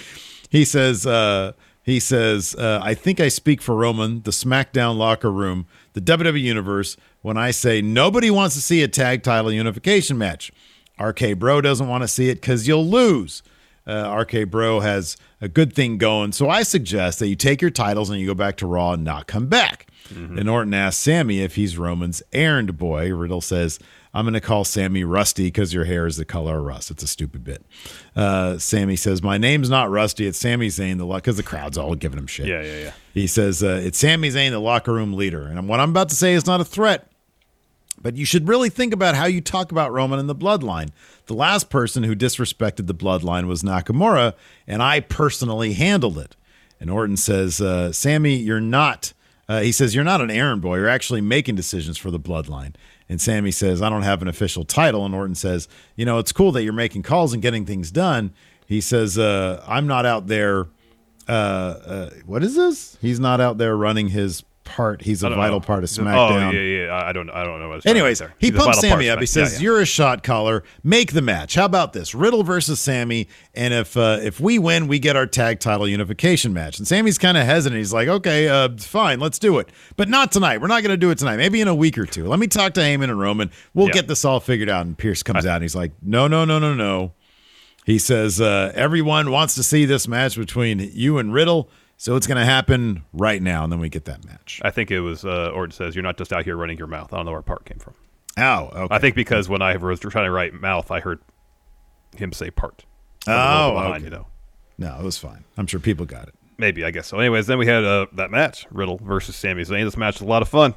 [0.49, 1.05] He says.
[1.05, 6.01] uh he says, uh, I think I speak for Roman, the SmackDown locker room, the
[6.01, 6.97] WWE Universe,
[7.27, 10.49] when I say nobody wants to see a tag title unification match.
[10.97, 13.43] RK Bro doesn't want to see it because you'll lose.
[13.85, 16.31] Uh, RK Bro has a good thing going.
[16.31, 19.03] So I suggest that you take your titles and you go back to Raw and
[19.03, 19.87] not come back.
[20.09, 23.13] And Orton asks Sammy if he's Roman's errand boy.
[23.13, 23.77] Riddle says,
[24.13, 26.89] I'm going to call Sammy Rusty because your hair is the color of rust.
[26.91, 27.65] It's a stupid bit.
[28.15, 30.25] Uh, Sammy says, My name's not Rusty.
[30.25, 32.47] It's Sami Zayn, the luck, because the crowd's all giving him shit.
[32.47, 32.91] Yeah, yeah, yeah.
[33.13, 35.43] He says, uh, It's Sami Zayn, the locker room leader.
[35.43, 37.06] And what I'm about to say is not a threat.
[37.99, 40.89] But you should really think about how you talk about Roman and the bloodline.
[41.25, 44.33] The last person who disrespected the bloodline was Nakamura,
[44.67, 46.35] and I personally handled it.
[46.79, 49.13] And Orton says, uh, Sammy, you're not,
[49.49, 50.75] uh, he says, you're not an errand boy.
[50.75, 52.75] You're actually making decisions for the bloodline.
[53.09, 55.05] And Sammy says, I don't have an official title.
[55.05, 58.33] And Orton says, you know, it's cool that you're making calls and getting things done.
[58.67, 60.67] He says, uh, I'm not out there.
[61.27, 62.97] Uh, uh, what is this?
[63.01, 65.01] He's not out there running his part.
[65.01, 65.65] He's a vital know.
[65.65, 66.29] part of SmackDown.
[66.29, 66.53] Oh SmackDown.
[66.53, 66.93] yeah, yeah.
[66.93, 67.79] I- I don't, I don't know.
[67.85, 68.33] Anyways, there.
[68.37, 69.19] he He's pumps Sammy up.
[69.19, 69.63] He says, yeah, yeah.
[69.63, 70.63] "You're a shot caller.
[70.83, 71.55] Make the match.
[71.55, 72.13] How about this?
[72.13, 76.53] Riddle versus Sammy, and if uh, if we win, we get our tag title unification
[76.53, 77.77] match." And Sammy's kind of hesitant.
[77.79, 80.59] He's like, "Okay, uh, fine, let's do it, but not tonight.
[80.61, 81.37] We're not going to do it tonight.
[81.37, 82.27] Maybe in a week or two.
[82.27, 83.49] Let me talk to Heyman and Roman.
[83.73, 83.93] We'll Yeah.
[83.93, 86.59] get this all figured out." And Pearce comes out and he's like, "No, no, no,
[86.59, 87.13] no, no."
[87.85, 92.27] He says, uh, "Everyone wants to see this match between you and Riddle." So it's
[92.27, 94.61] going to happen right now, and then we get that match.
[94.63, 97.11] I think it was uh, Orton says, "You're not just out here running your mouth."
[97.11, 97.95] I don't know where part came from.
[98.37, 98.95] Oh, okay.
[98.95, 101.19] I think because when I was trying to write mouth, I heard
[102.15, 102.85] him say part.
[103.27, 104.03] Oh, behind, okay.
[104.05, 104.27] you know.
[104.77, 105.43] No, it was fine.
[105.57, 106.35] I'm sure people got it.
[106.59, 107.17] Maybe I guess so.
[107.19, 109.83] Anyways, then we had uh, that match, Riddle versus Sami Zayn.
[109.83, 110.75] This match was a lot of fun.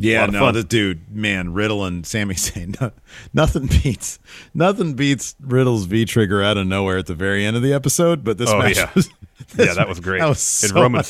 [0.00, 2.92] Yeah, no, the dude, man, Riddle and Sami Zayn, no,
[3.32, 4.18] nothing beats,
[4.54, 8.24] nothing beats Riddle's V trigger out of nowhere at the very end of the episode.
[8.24, 9.10] But this oh match, yeah, was,
[9.58, 10.20] yeah, that was great.
[10.20, 11.02] That was and Roman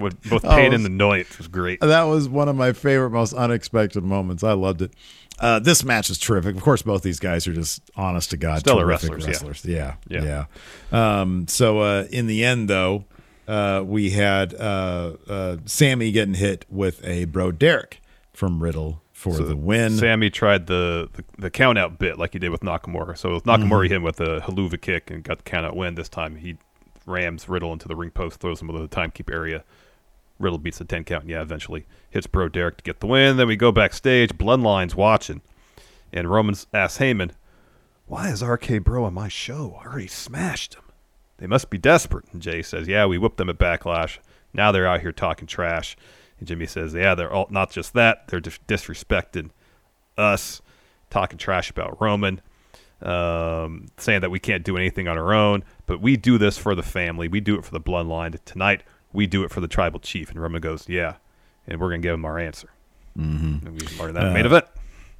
[0.00, 1.80] with both pain and was- annoyance was great.
[1.80, 4.42] That was one of my favorite, most unexpected moments.
[4.42, 4.92] I loved it.
[5.38, 6.56] Uh, this match is terrific.
[6.56, 9.30] Of course, both these guys are just honest to God, Stellar terrific wrestlers, yeah.
[9.30, 9.64] wrestlers.
[9.64, 10.46] Yeah, Yeah.
[10.92, 11.20] yeah.
[11.20, 13.04] Um, so uh, in the end, though,
[13.46, 18.00] uh, we had uh, uh, Sammy getting hit with a bro Derek
[18.36, 19.96] from Riddle for So the win.
[19.96, 23.16] Sammy tried the, the, the count out bit like he did with Nakamura.
[23.16, 23.88] So with Nakamura, Mhm.
[23.88, 25.94] hit him with a Helluva kick and got the count out win.
[25.94, 26.56] This time he
[27.06, 29.64] rams Riddle into the ring post, throws him into the timekeep area.
[30.38, 33.38] Riddle beats the 10 count, and yeah, eventually hits Bro Derek to get the win.
[33.38, 34.32] Then we go backstage.
[34.36, 35.40] Bloodline's watching.
[36.12, 37.30] And Roman's asks Heyman,
[38.06, 39.80] Why is RK Bro on my show?
[39.82, 40.82] I already smashed him.
[41.38, 42.26] They must be desperate.
[42.32, 44.18] And Jey says, Yeah, we whooped them at Backlash.
[44.52, 45.96] Now they're out here talking trash.
[46.38, 49.50] And Jimmy says, Yeah, they're all, not just that, they're dis- disrespecting
[50.18, 50.60] us,
[51.10, 52.40] talking trash about Roman.
[53.02, 56.74] um, saying that we can't do anything on our own, but we do this for
[56.74, 57.28] the family.
[57.28, 58.38] We do it for the bloodline.
[58.46, 58.82] Tonight,
[59.12, 60.30] we do it for the tribal chief.
[60.30, 61.16] And Roman goes, yeah,
[61.66, 62.68] and we're gonna give him our answer.
[63.18, 63.66] Mm-hmm.
[63.66, 64.64] And we learned that Uh, main event.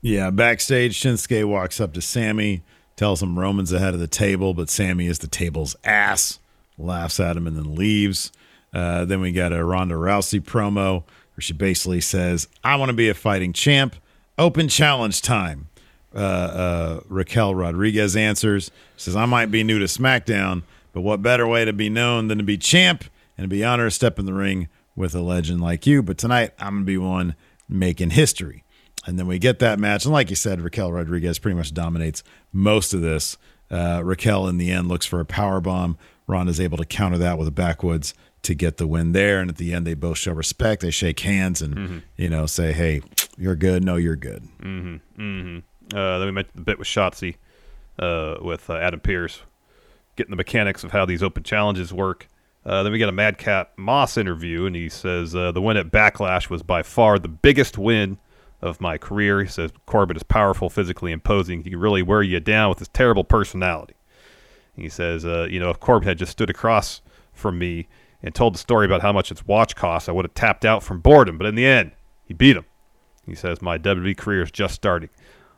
[0.01, 2.63] Yeah, backstage, Shinsuke walks up to Sammy,
[2.97, 6.39] tells him Roman's ahead of the table, but Sammy is the table's ass,
[6.79, 8.33] laughs at him, and then leaves.
[8.77, 11.03] Uh, then we got a Ronda Rousey promo
[11.35, 13.97] where she basically says, I want to be a fighting champ.
[14.37, 15.69] Open challenge time.
[16.15, 20.63] Uh, uh, Raquel Rodriguez answers, says, I might be new to SmackDown,
[20.93, 23.05] but what better way to be known than to be champ
[23.39, 26.03] and to be honored to step in the ring with a legend like you?
[26.03, 27.35] But tonight, I'm going to be one
[27.71, 28.63] making history.
[29.07, 30.05] And then we get that match.
[30.05, 32.23] And like you said, Raquel Rodriguez pretty much dominates
[32.53, 33.39] most of this.
[33.71, 35.97] Uh, Raquel, in the end, looks for a power bomb.
[36.27, 39.41] Ronda's able to counter that with a backwoods to get the win there.
[39.41, 40.83] And at the end, they both show respect.
[40.83, 43.03] They shake hands and, you know, say, hey,
[43.37, 43.85] you're good.
[43.85, 44.43] No, you're good.
[44.61, 45.21] Mm-hmm.
[45.21, 45.97] Mm-hmm.
[45.97, 47.37] Uh, then we mentioned the bit with Shotzi,
[47.99, 49.43] uh, with uh, Adam Pearce,
[50.17, 52.29] getting the mechanics of how these open challenges work.
[52.65, 55.93] Uh, then we get a Madcap Moss interview, and he says uh, the win at
[55.93, 58.19] Backlash was by far the biggest win
[58.61, 59.43] of my career.
[59.43, 61.63] He says Corbin is powerful, physically imposing.
[61.63, 63.95] He can really wear you down with his terrible personality.
[64.77, 67.01] He says, uh, you know, if Corbin had just stood across
[67.33, 67.89] from me
[68.23, 70.83] and told the story about how much its watch costs, I would have tapped out
[70.83, 71.39] from boredom.
[71.39, 71.93] But in the end,
[72.25, 72.65] he beat him.
[73.25, 75.11] He says, my WWE career is just starting.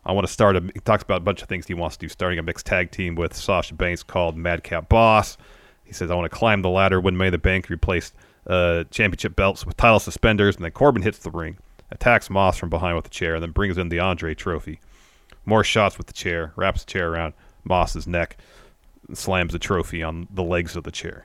[0.05, 0.61] I want to start a.
[0.61, 2.91] He talks about a bunch of things he wants to do, starting a mixed tag
[2.91, 5.37] team with Sasha Banks called Madcap Boss.
[5.85, 8.13] He says, I want to climb the ladder, Money in the Bank, replace
[8.47, 10.57] uh, championship belts with title suspenders.
[10.57, 11.59] And then Corbin hits the ring,
[11.91, 14.81] attacks Moss from behind with the chair, and then brings in the Andre trophy.
[15.45, 18.39] More shots with the chair, wraps the chair around Moss's neck,
[19.15, 21.25] slams the trophy on the legs of the chair.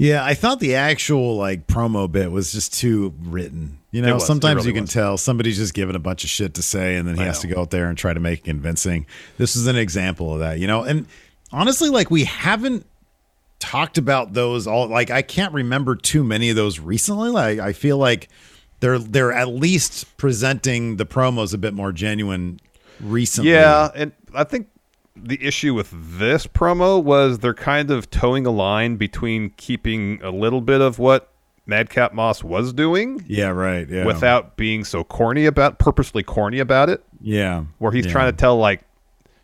[0.00, 3.80] Yeah, I thought the actual like promo bit was just too written.
[3.90, 4.26] You know, was.
[4.26, 4.92] Sometimes really you can was.
[4.94, 7.40] tell somebody's just given a bunch of shit to say, and then he I has
[7.40, 9.04] to go out there and try to make it convincing.
[9.36, 10.84] This is an example of that, you know.
[10.84, 11.06] And
[11.52, 12.86] honestly, like we haven't
[13.58, 14.88] talked about those all.
[14.88, 17.28] Like I can't remember too many of those recently.
[17.28, 18.30] Like I feel like
[18.80, 22.58] they're they're at least presenting the promos a bit more genuine
[23.00, 23.50] recently.
[23.50, 24.68] Yeah, and I think
[25.22, 30.30] the issue with this promo was they're kind of towing a line between keeping a
[30.30, 31.28] little bit of what
[31.66, 33.88] Madcap Moss was doing yeah, right.
[33.88, 38.12] Yeah, without being so corny about purposely corny about it, yeah, where he's yeah.
[38.12, 38.80] trying to tell like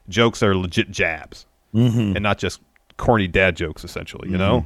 [0.09, 2.17] jokes that are legit jabs Mm-hmm.
[2.17, 2.61] and not just
[2.97, 4.65] corny dad jokes essentially, you know?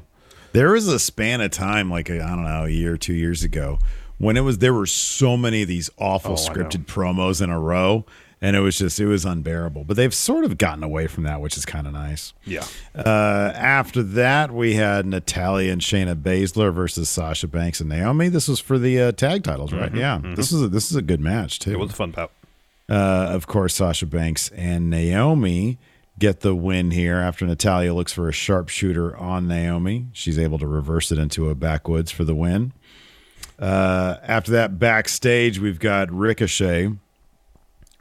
[0.52, 3.42] There was a span of time, like I don't know, a year or two years
[3.42, 3.78] ago,
[4.18, 7.58] when it was there were so many of these awful Oh, scripted promos in a
[7.58, 8.04] row,
[8.43, 9.84] and it was just it was unbearable.
[9.84, 12.32] But they've sort of gotten away from that, which is kind of nice.
[12.45, 12.64] Yeah.
[12.95, 18.28] Uh, after that, we had Natalya and Shayna Baszler versus Sasha Banks and Naomi.
[18.28, 19.95] This was for the uh, tag titles, right?
[19.95, 21.70] Yeah, this is a, this is a good match too.
[21.72, 22.32] Mm-hmm, It was a fun bout.
[22.88, 25.78] Uh, of course, Sasha Banks and Naomi
[26.18, 30.07] get the win here after Natalya looks for a sharpshooter on Naomi.
[30.12, 32.72] She's able to reverse it into a backwoods for the win.
[33.59, 36.91] Uh, after that, backstage, we've got Ricochet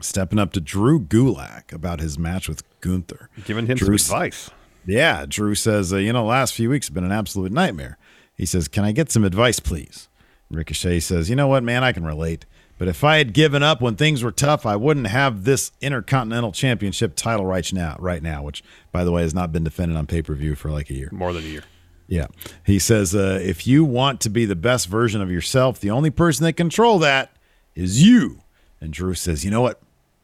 [0.02, 3.28] stepping up to Drew Gulak about his match with Gunther.
[3.44, 4.50] Giving him Drew some advice.
[4.86, 7.98] Yeah, Drew says, uh, you know, last few weeks have been an absolute nightmare.
[8.34, 10.08] He says, Can I get some advice, please?
[10.50, 12.46] Ricochet says, You know what, man, I can relate.
[12.78, 16.50] But if I had given up when things were tough, I wouldn't have this Intercontinental
[16.50, 20.06] Championship title right now, right now, which, by the way, has not been defended on
[20.06, 21.10] pay per view for like a year.
[21.12, 21.64] More than a year.
[22.08, 22.28] Yeah.
[22.64, 26.10] He says, uh, if you want to be the best version of yourself, the only
[26.10, 27.36] person that control that
[27.74, 28.42] is you.
[28.80, 29.80] And Drew says, you know what?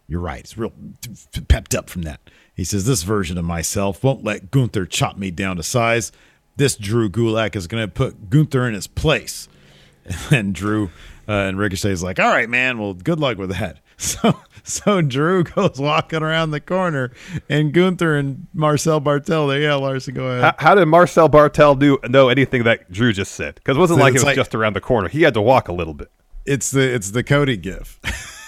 [0.09, 0.41] You're right.
[0.41, 0.73] It's real
[1.49, 2.21] pepped up from that.
[2.55, 6.13] He says, this version of myself won't let Gunther chop me down to size.
[6.57, 9.49] This Drew Gulak is going to put Gunther in his place.
[10.31, 10.85] And Drew
[11.29, 12.79] uh, and Ricochet is like, all right, man.
[12.79, 13.81] Well, good luck with that.
[13.99, 17.13] So, so Drew goes walking around the corner,
[17.49, 19.49] and Gunther and Marcel Barthel.
[19.49, 20.43] There, yeah, Larson, go ahead.
[20.43, 23.55] How, how did Marcel Barthel do know anything that Drew just said?
[23.55, 25.09] Because it wasn't So like it was like- just around the corner.
[25.09, 26.11] He had to walk a little bit.
[26.45, 27.99] it's the it's the Cody gif.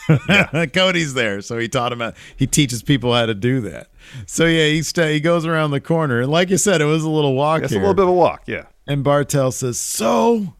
[0.72, 3.88] Cody's there, so he taught him how, he teaches people how to do that.
[4.26, 7.04] So yeah, he stay he goes around the corner, and like you said, it was
[7.04, 7.80] a little walk It's here.
[7.80, 8.64] a little bit of a walk, yeah.
[8.86, 10.54] and Barthel says, "So,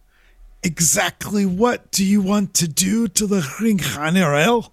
[0.63, 4.73] exactly what do you want to do to the ring general?"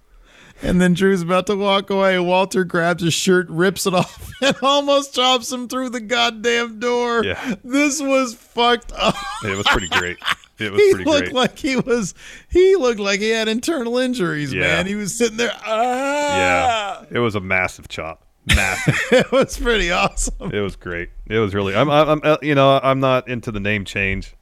[0.61, 2.17] And then Drew's about to walk away.
[2.17, 7.23] Walter grabs his shirt, rips it off, and almost chops him through the goddamn door.
[7.26, 7.55] Yeah.
[7.63, 9.15] This was fucked up.
[9.43, 10.17] It was pretty great.
[10.57, 11.33] It was he looked great.
[11.33, 12.13] like he was
[12.49, 14.61] he looked like he had internal injuries Yeah.
[14.61, 17.05] man he was sitting there yeah, ah!
[17.11, 18.23] it was a massive chop.
[18.47, 18.95] Massive.
[19.11, 21.09] it was pretty awesome it was great.
[21.27, 21.75] It was really.
[21.75, 24.35] I'm, I'm, I'm, uh, you know, I'm not into the name change.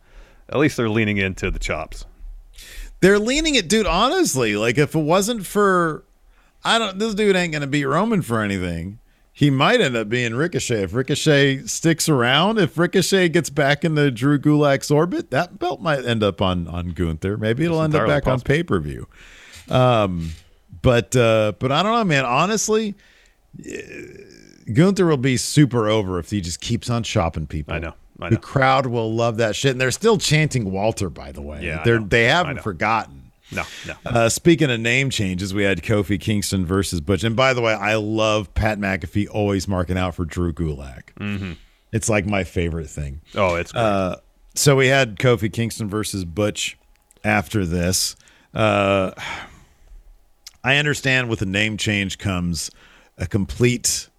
[0.49, 2.05] At least they're leaning into the chops.
[2.99, 6.03] they're leaning it dude honestly like if it wasn't for
[6.63, 8.99] i don't this dude ain't gonna beat roman for anything
[9.35, 12.59] He might end up being Ricochet if Ricochet sticks around.
[12.59, 16.89] If Ricochet gets back into Drew Gulak's orbit, that belt might end up on on
[16.89, 17.37] Gunther.
[17.37, 19.07] Maybe it'll It's end up back on pay per view.
[19.69, 20.31] Um,
[20.83, 22.25] but uh, but I don't know, man.
[22.25, 22.93] Honestly,
[24.71, 27.73] Gunther will be super over if he just keeps on shopping people.
[27.73, 27.93] I know.
[28.21, 31.09] I The crowd will love that shit, and they're still chanting Walter.
[31.09, 33.22] By the way, Yeah, they're they haven't forgotten.
[33.55, 33.95] No, no.
[34.05, 37.23] Uh, speaking of name changes, we had Kofi Kingston versus Butch.
[37.23, 41.13] And by the way, I love Pat McAfee always marking out for Drew Gulak.
[41.19, 41.53] Mm-hmm.
[41.91, 43.21] It's like my favorite thing.
[43.35, 43.81] Oh, it's great.
[43.81, 44.15] Uh,
[44.55, 46.77] so we had Kofi Kingston versus Butch
[47.23, 48.15] after this.
[48.53, 49.11] Uh,
[50.63, 52.71] I understand with a name change comes
[53.17, 54.09] a complete,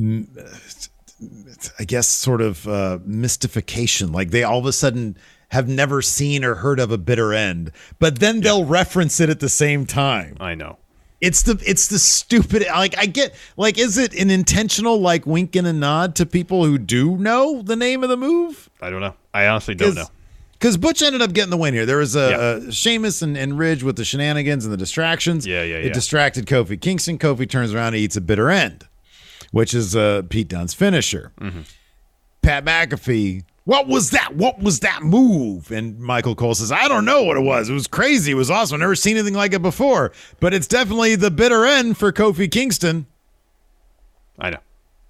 [0.00, 4.12] I guess, sort of uh, mystification.
[4.12, 5.16] Like they all of a sudden
[5.54, 9.40] have never seen or heard of a bitter end, but then they'll reference it at
[9.40, 10.36] the same time.
[10.40, 10.78] I know.
[11.20, 15.56] It's the it's the stupid like I get like is it an intentional like wink
[15.56, 18.68] and a nod to people who do know the name of the move?
[18.82, 19.14] I don't know.
[19.32, 20.06] I honestly don't know.
[20.52, 21.86] Because Butch ended up getting the win here.
[21.86, 22.68] There was a, Yeah.
[22.68, 25.46] a Sheamus and, and Ridge with the shenanigans and the distractions.
[25.46, 25.92] Yeah, yeah, It yeah.
[25.92, 27.18] distracted Kofi Kingston.
[27.18, 28.86] Kofi turns around and eats a bitter end,
[29.50, 31.32] which is uh, Pete Dunne's finisher.
[31.40, 31.60] Mm-hmm.
[32.42, 34.36] Pat McAfee, what was that?
[34.36, 35.70] What was that move?
[35.70, 37.70] And Michael Cole says, I don't know what it was.
[37.70, 38.32] It was crazy.
[38.32, 38.76] It was awesome.
[38.76, 40.12] I've never seen anything like it before.
[40.40, 43.06] But it's definitely the bitter end for Kofi Kingston.
[44.38, 44.58] I know.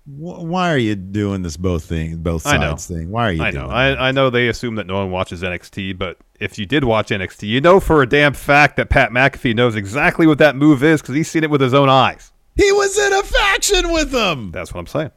[0.07, 3.11] Why are you doing this both thing, both sides thing?
[3.11, 3.71] Why are you I doing know.
[3.71, 3.99] that?
[3.99, 7.09] I, I know they assume that no one watches NXT, but if you did watch
[7.09, 10.85] NXT, you know for a damn fact that Pat McAfee knows exactly what that move
[10.85, 12.33] is because he's seen it with his own eyes.
[12.55, 14.51] He was in a faction with them.
[14.51, 15.11] That's what I'm saying.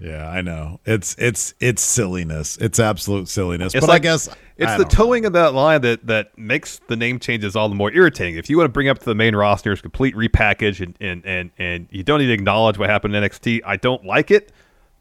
[0.00, 0.78] Yeah, I know.
[0.86, 2.56] It's it's it's silliness.
[2.58, 3.74] It's absolute silliness.
[3.74, 5.04] It's but I guess It's I the don't know.
[5.04, 8.36] towing of that line that, that makes the name changes all the more irritating.
[8.36, 11.26] If you want to bring up to the main roster as complete repackage and, and,
[11.26, 14.52] and, and you don't need to acknowledge what happened in NXT, I don't like it,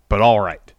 [0.10, 0.74] but all right.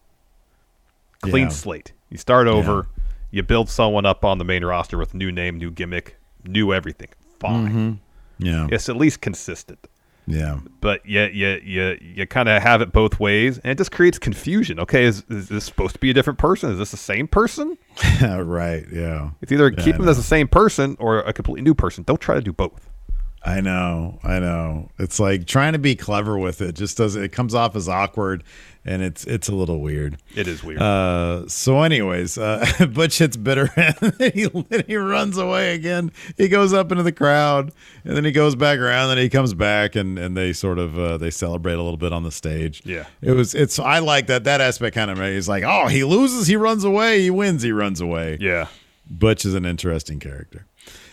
[1.23, 1.49] Clean Yeah.
[1.51, 1.93] slate.
[2.11, 2.89] You start over,
[3.31, 7.09] you build someone up on the main roster with new name, new gimmick, new everything.
[7.39, 7.69] Fine.
[7.69, 8.45] Mm-hmm.
[8.45, 8.67] Yeah.
[8.71, 9.87] It's at least consistent.
[10.29, 10.61] Yeah.
[10.81, 14.19] But you you you, you kind of have it both ways, and it just creates
[14.19, 14.79] confusion.
[14.81, 16.71] Okay, is, is this supposed to be a different person?
[16.71, 17.79] Is this the same person?
[18.23, 18.85] right.
[18.93, 19.31] Yeah.
[19.41, 22.05] It's either Yeah, keep I him as the same person or a completely new person.
[22.05, 22.89] Don't try to do both.
[23.45, 24.19] I know.
[24.23, 24.91] I know.
[24.99, 28.45] It's like trying to be clever with it just does it comes off as awkward
[28.89, 30.17] and it's it's a little weird.
[30.35, 30.81] It is weird.
[30.81, 36.11] Uh so anyways, uh Butch hits bitter and then he, then he runs away again.
[36.37, 37.73] He goes up into the crowd
[38.05, 40.99] and then he goes back around and he comes back and and they sort of
[40.99, 42.83] uh they celebrate a little bit on the stage.
[42.85, 43.05] Yeah.
[43.21, 46.47] It was it's I like that that aspect kind of he's like, "Oh, he loses,
[46.47, 48.69] he runs away, he wins, he runs away." yeah.
[49.11, 50.67] Butch is an interesting character.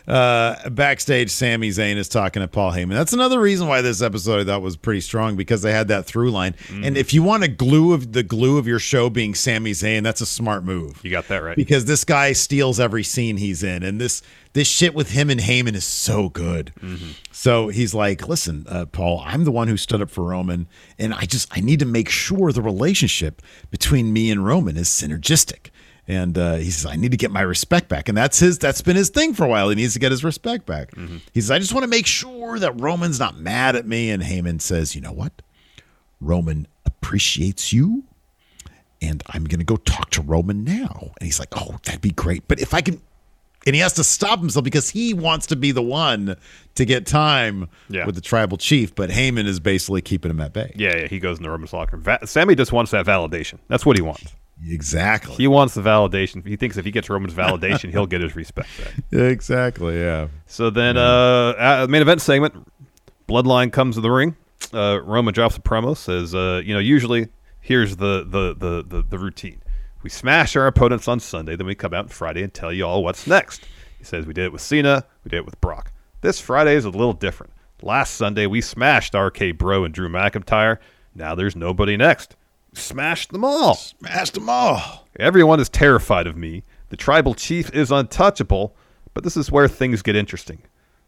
[0.08, 2.94] Uh, backstage, Sami Zayn is talking to Paul Heyman.
[2.94, 6.06] That's another reason why this episode I thought was pretty strong because they had that
[6.06, 6.54] through line.
[6.68, 6.86] Mm.
[6.86, 10.04] And if you want a glue of the glue of your show being Sami Zayn,
[10.04, 11.56] that's a smart move You got that right.
[11.56, 14.22] because this guy steals every scene he's in, and this
[14.54, 16.72] this shit with him and Heyman is so good.
[16.80, 17.12] Mm-hmm.
[17.32, 21.14] So he's like, "Listen, uh, Paul, I'm the one who stood up for Roman, and
[21.14, 25.72] I just I need to make sure the relationship between me and Roman is synergistic."
[26.08, 28.82] And uh, he says, "I need to get my respect back," and that's his that's
[28.82, 29.70] been his thing for a while.
[29.70, 30.92] He needs to get his respect back.
[31.34, 34.22] He says, "I just want to make sure that Roman's not mad at me." And
[34.22, 35.42] Heyman says, "You know what?
[36.22, 38.04] Roman appreciates you."
[39.02, 41.12] and I'm going to go talk to Roman now.
[41.20, 42.48] And he's like, oh, that'd be great.
[42.48, 43.00] But if I can,
[43.68, 46.38] and he has to stop himself because he wants to be the one
[46.76, 48.06] to get time Yeah.
[48.06, 48.96] with the tribal chief.
[48.96, 50.72] But Heyman is basically keeping him at bay.
[50.76, 51.08] Yeah, yeah.
[51.08, 52.04] He goes in the Roman's locker room.
[52.04, 53.60] Va- Sammy just wants that validation.
[53.68, 54.34] That's what he wants.
[54.64, 55.36] Exactly.
[55.36, 56.46] He wants the validation.
[56.46, 58.94] He thinks if he gets Roman's validation, he'll get his respect back.
[59.12, 60.00] exactly.
[60.00, 60.28] Yeah.
[60.46, 62.54] So then, uh, uh, main event segment,
[63.28, 64.36] Bloodline comes to the ring.
[64.74, 67.28] Uh, Roman drops a promo, says, uh, you know, usually
[67.60, 69.62] here's the, the, the, the, the routine.
[70.02, 72.86] We smash our opponents on Sunday, then we come out on Friday and tell you
[72.86, 73.66] all what's next.
[73.98, 75.92] He says, we did it with Cena, we did it with Brock.
[76.22, 77.54] This Friday is a little different.
[77.82, 80.78] Last Sunday, we smashed RK Bro and Drew McIntyre.
[81.14, 82.36] Now there's nobody next.
[82.78, 83.76] Smashed them all.
[83.76, 85.08] Smashed them all.
[85.20, 86.64] Everyone is terrified of me.
[86.90, 88.76] The tribal chief is untouchable,
[89.14, 90.62] but this is where things get interesting.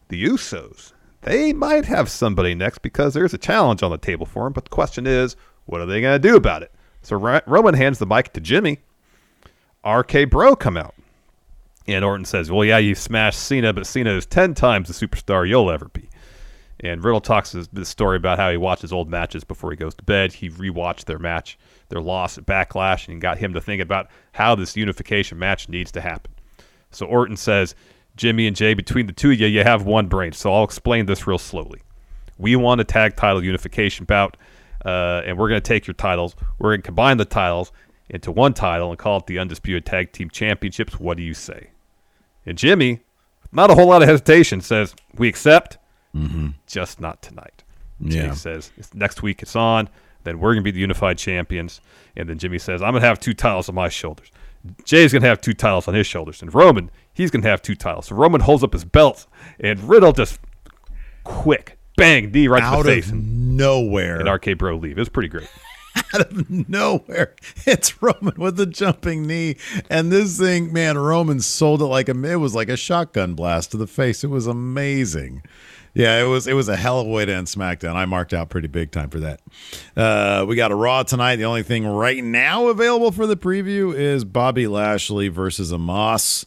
[0.10, 4.46] The Usos, they might have somebody next because there's a challenge on the table for
[4.46, 6.72] them, but the question is, what are they going to do about it?
[7.02, 8.80] So Ro- Roman hands the mic to Jimmy.
[9.86, 10.96] RK Bro come out.
[11.88, 15.48] And Orton says, well, yeah, you smashed Cena, but Cena is 10 times the superstar
[15.48, 16.10] you'll ever be.
[16.82, 19.96] And Riddle talks this, this story about how he watches old matches before he goes
[19.96, 20.34] to bed.
[20.34, 21.58] He rewatched their match,
[21.90, 25.92] their loss at Backlash, and got him to think about how this unification match needs
[25.94, 26.32] to happen.
[26.92, 27.74] So Orton says,
[28.16, 30.34] Jimmy and Jey, between the two of you, you have one brain.
[30.34, 31.82] So I'll explain this real slowly.
[32.38, 34.38] We want a tag title unification bout,
[34.86, 36.36] uh, and we're going to take your titles.
[36.60, 37.72] We're going to combine the titles
[38.10, 41.00] into one title and call it the Undisputed Tag Team Championships.
[41.00, 41.72] What do you say?
[42.46, 43.02] And Jimmy,
[43.52, 45.78] not a whole lot of hesitation, says, We accept,
[46.18, 46.48] Mm-hmm.
[46.68, 47.64] just not tonight.
[48.04, 48.34] Jimmy Yeah.
[48.34, 49.90] says, Next week it's on.
[50.24, 51.80] Then we're going to be the unified champions.
[52.16, 54.32] And then Jimmy says, I'm going to have two titles on my shoulders.
[54.84, 56.42] Jey's going to have two titles on his shoulders.
[56.42, 58.08] And Roman, he's going to have two titles.
[58.08, 59.26] So Roman holds up his belt,
[59.60, 60.40] and Riddle just
[61.24, 63.10] quick, bang, knee right to Out the face.
[63.10, 64.20] and, nowhere.
[64.20, 64.98] and RK Bro leave.
[64.98, 65.48] It was pretty great.
[66.14, 67.34] out of nowhere.
[67.66, 69.56] It's Roman with the jumping knee.
[69.90, 73.72] And this thing, man, Roman sold it like a it was like a shotgun blast
[73.72, 74.24] to the face.
[74.24, 75.44] It was amazing.
[75.94, 77.96] Yeah, it was it was a hell of a way to end SmackDown.
[77.96, 79.40] I marked out pretty big time for that.
[79.96, 81.38] Uh, we got a Raw tonight.
[81.38, 86.46] The only thing right now available for the preview is Bobby Lashley versus Omos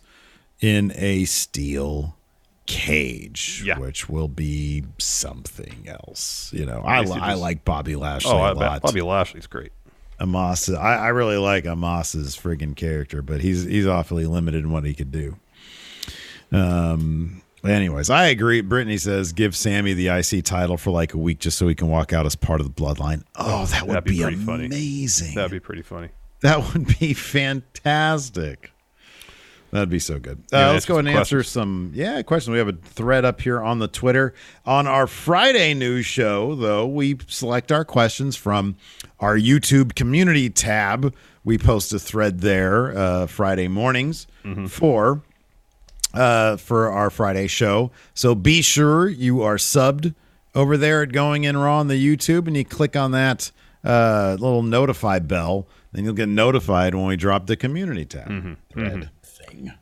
[0.61, 2.17] in a steel
[2.67, 3.79] cage, Yeah.
[3.81, 6.53] which will be something else.
[6.53, 8.59] You know, I, Basically I like Bobby Lashley Oh, a I lot.
[8.59, 8.83] bet.
[8.83, 9.73] Bobby Lashley's great.
[10.21, 10.77] Omos.
[10.79, 14.95] I, I really like Omos's friggin' character, but he's he's awfully limited in what he
[14.95, 15.37] could do.
[16.53, 17.43] Um.
[17.65, 18.61] Anyways, I agree.
[18.63, 21.89] Brittany says give Sami the IC title for like a week just so he can
[21.89, 23.23] walk out as part of the bloodline.
[23.37, 24.67] Oh, that would That'd be be, pretty funny.
[24.67, 25.35] amazing.
[25.35, 26.09] That'd be pretty funny.
[26.41, 28.73] That would be fantastic.
[29.73, 30.43] That'd be so good.
[30.53, 32.53] Uh, let's go and answer answer some yeah questions.
[32.53, 34.35] We have a thread up here on the Twitter.
[34.67, 38.77] On our Friday news show, though, we select our questions from
[39.21, 41.15] our YouTube community tab.
[41.45, 44.27] We post a thread there uh, Friday mornings
[44.69, 45.23] for
[46.15, 47.91] uh, for our Friday show.
[48.15, 50.15] So be sure you are subbed
[50.55, 53.53] over there at Going In Raw on the YouTube, and you click on that
[53.85, 55.67] uh, little notify bell.
[55.93, 59.73] Then you'll get notified when we drop the community tab thread thing.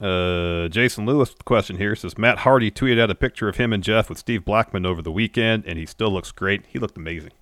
[0.00, 3.82] Uh, Jason Lewis question here says Matt Hardy tweeted out a picture of him and
[3.82, 6.64] Jeff with Steve Blackman over the weekend, and he still looks great.
[6.66, 7.32] He looked amazing.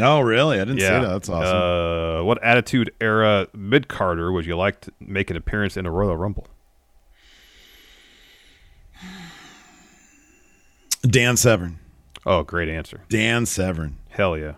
[0.00, 0.60] Oh, really?
[0.60, 1.12] I didn't yeah, see that.
[1.12, 1.56] That's awesome.
[1.56, 6.16] Uh, what Attitude Era midcarder would you like to make an appearance in a Royal
[6.16, 6.46] Rumble?
[11.14, 11.78] Dan Severn.
[12.26, 13.02] Oh, great answer.
[13.08, 13.96] Dan Severn.
[14.10, 14.54] Hell yeah.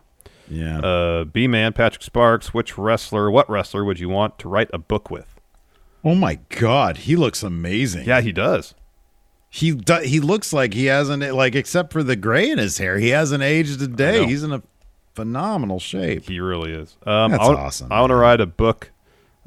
[0.49, 0.79] Yeah.
[0.81, 2.55] Uh, B Man Patrick Sparks.
[2.55, 3.31] Which wrestler?
[3.31, 5.33] What wrestler would you want to write a book with?
[6.05, 8.07] oh my God, he looks amazing.
[8.07, 8.75] Yeah, he does.
[9.51, 12.99] he do, he looks like he hasn't like except for the gray in his hair,
[12.99, 14.25] he hasn't aged a day.
[14.25, 14.63] He's in a
[15.15, 16.29] phenomenal shape.
[16.29, 16.97] He really is.
[17.05, 18.93] Um, That's I want, awesome, I want to write a book,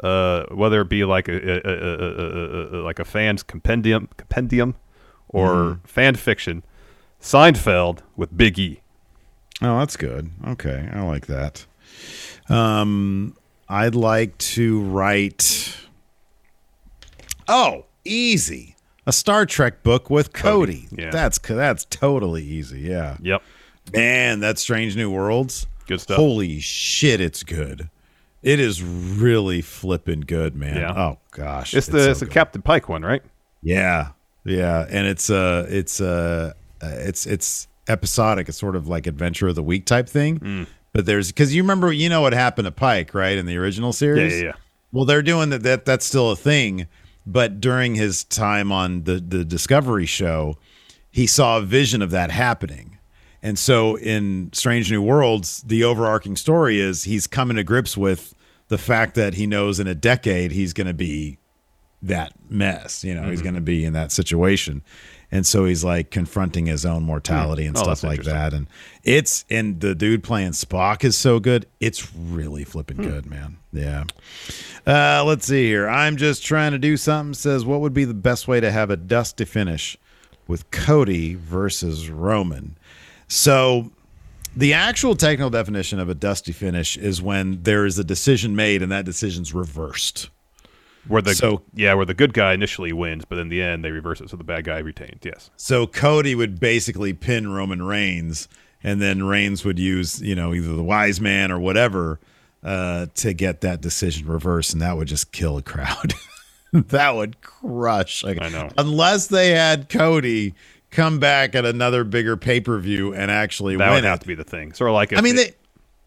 [0.04, 4.10] uh, whether it be like a, a, a, a, a, a like a fan's compendium,
[4.18, 4.76] compendium,
[5.30, 5.86] or Mm-hmm.
[5.88, 6.64] fan fiction.
[7.22, 8.82] Seinfeld with Big E.
[9.62, 10.32] Oh, that's good.
[10.48, 11.66] Okay, I like that.
[12.48, 13.36] Um,
[13.68, 15.76] I'd like to write.
[17.48, 18.76] Oh, easy.
[19.06, 20.88] A Star Trek book with Cody.
[20.90, 21.10] Cody, yeah.
[21.10, 22.82] That's that's totally easy.
[22.82, 23.18] Yeah.
[23.22, 23.42] Yep.
[23.94, 25.68] Man, that Strange New Worlds.
[25.88, 26.18] Good stuff.
[26.18, 27.90] Holy shit, it's good.
[28.44, 30.78] It is really flipping good, man.
[30.78, 30.94] Yeah.
[30.94, 31.74] Oh gosh.
[31.74, 32.28] It's the so it's the.
[32.28, 33.24] Captain Pike one, right?
[33.62, 34.12] Yeah,
[34.46, 38.50] yeah, and it's uh it's uh, it's it's episodic.
[38.50, 40.40] It's sort of like adventure of the week type thing.
[40.40, 40.68] Mm.
[40.94, 43.94] But there's because you remember you know what happened to Pike right in the original
[43.94, 44.34] series.
[44.34, 44.54] Yeah, yeah, yeah.
[44.92, 45.64] Well, they're doing that.
[45.64, 46.88] That that's still a thing.
[47.26, 50.58] But during his time on the the Discovery show,
[51.12, 52.98] he saw a vision of that happening.
[53.42, 58.34] And so in Strange New Worlds, the overarching story is he's coming to grips with
[58.68, 61.38] the fact that he knows in a decade he's going to be
[62.02, 63.04] that mess.
[63.04, 63.30] You know, Mm-hmm.
[63.32, 64.82] he's going to be in that situation.
[65.32, 68.52] And so he's like confronting his own mortality and Oh, stuff like that.
[68.54, 68.68] And
[69.04, 71.68] it's, and the dude playing Spock is so good.
[71.80, 73.04] It's really flipping Hmm.
[73.04, 73.58] good, man.
[73.72, 74.06] Yeah.
[74.88, 75.88] Uh, let's see here.
[75.88, 77.36] I'm just trying to do something.
[77.36, 79.98] Says, what would be the best way to have a dusty finish
[80.48, 82.76] with Cody versus Roman?
[83.28, 83.92] So
[84.56, 88.82] the actual technical definition of a dusty finish is when there is a decision made
[88.82, 90.30] and that decision's reversed.
[91.08, 93.92] Where the So- yeah, where the good guy initially wins, but in the end they
[93.92, 95.22] reverse it, so the bad guy retains.
[95.24, 95.50] Yes.
[95.58, 98.48] So Cody would basically pin Roman Reigns,
[98.84, 102.20] and then Reigns would use, you know, either the wise man or whatever
[102.64, 106.14] uh, to get that decision reversed, and that would just kill a crowd.
[106.74, 108.24] that would crush.
[108.24, 108.70] Like, I know.
[108.78, 110.54] Unless they had Cody
[110.92, 114.22] come back at another bigger pay per view and actually That win would have it.
[114.22, 114.74] to be the thing.
[114.74, 115.54] Sort of like if I mean, they.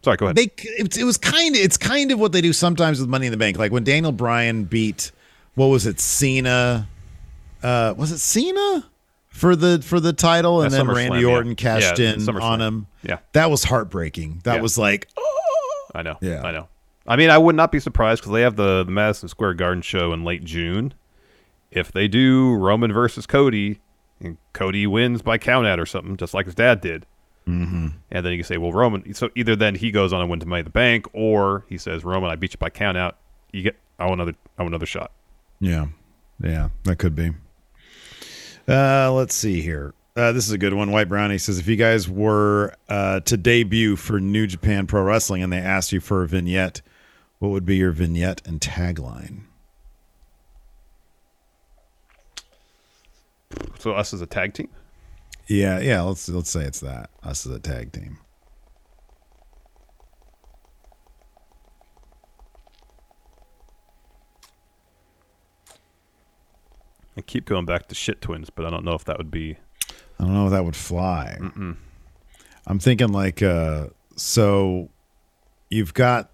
[0.02, 0.36] Sorry, go ahead.
[0.36, 3.26] They it, it was kind of it's kind of what they do sometimes with Money
[3.26, 3.58] in the Bank.
[3.58, 5.12] Like when Daniel Bryan beat
[5.54, 6.88] what was it Cena?
[7.62, 8.86] Uh, was it Cena
[9.28, 11.26] for the for the title, and At then Randy yeah.
[11.28, 12.86] Orton cashed Yeah, in on him.
[13.02, 13.18] Yeah.
[13.32, 14.40] that was heartbreaking.
[14.44, 14.60] That Yeah.
[14.62, 15.88] was like, oh!
[15.94, 16.16] I know.
[16.20, 16.42] Yeah.
[16.42, 16.68] I know.
[17.06, 19.82] I mean, I would not be surprised because they have the, the Madison Square Garden
[19.82, 20.94] show in late June.
[21.70, 23.80] If they do Roman versus Cody,
[24.20, 27.06] and Cody wins by count out or something, just like his dad did,
[27.46, 27.88] Mm-hmm.
[28.10, 29.14] And then you can say, well, Roman.
[29.14, 32.30] So either then he goes on and wins Money the Bank, or he says, Roman,
[32.30, 33.18] I beat you by count out.
[33.52, 35.10] You get, I want another, I want another shot.
[35.60, 35.86] Yeah,
[36.42, 37.32] yeah, that could be.
[38.68, 39.92] Uh, let's see here.
[40.14, 40.92] Uh, this is a good one.
[40.92, 45.42] White Brownie says, if you guys were uh, to debut for New Japan Pro Wrestling
[45.42, 46.82] and they asked you for a vignette,
[47.38, 49.40] what would be your vignette and tagline?
[53.78, 54.68] So us as a tag team.
[55.52, 56.00] Yeah, yeah.
[56.00, 58.18] Let's let's say it's that us as a tag team.
[67.18, 69.58] I keep going back to shit twins, but I don't know if that would be.
[70.18, 71.36] I don't know if that would fly.
[71.38, 71.76] Mm-mm.
[72.66, 74.88] I'm thinking like uh so
[75.68, 76.30] you've got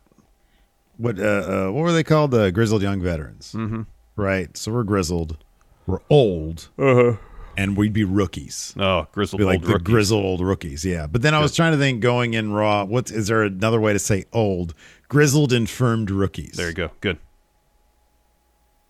[0.96, 3.82] what uh, uh what were they called the grizzled young veterans mm-hmm.
[4.16, 5.38] right so we're grizzled
[5.86, 7.16] we're old uh-huh.
[7.58, 9.86] And we'd be rookies Oh, grizzled be like old the rookies.
[9.86, 13.10] grizzled old rookies yeah but then i was trying to think going in raw what
[13.10, 14.72] is there another way to say old
[15.08, 16.90] grizzled infirmed rookies There you go.
[17.00, 17.18] Good.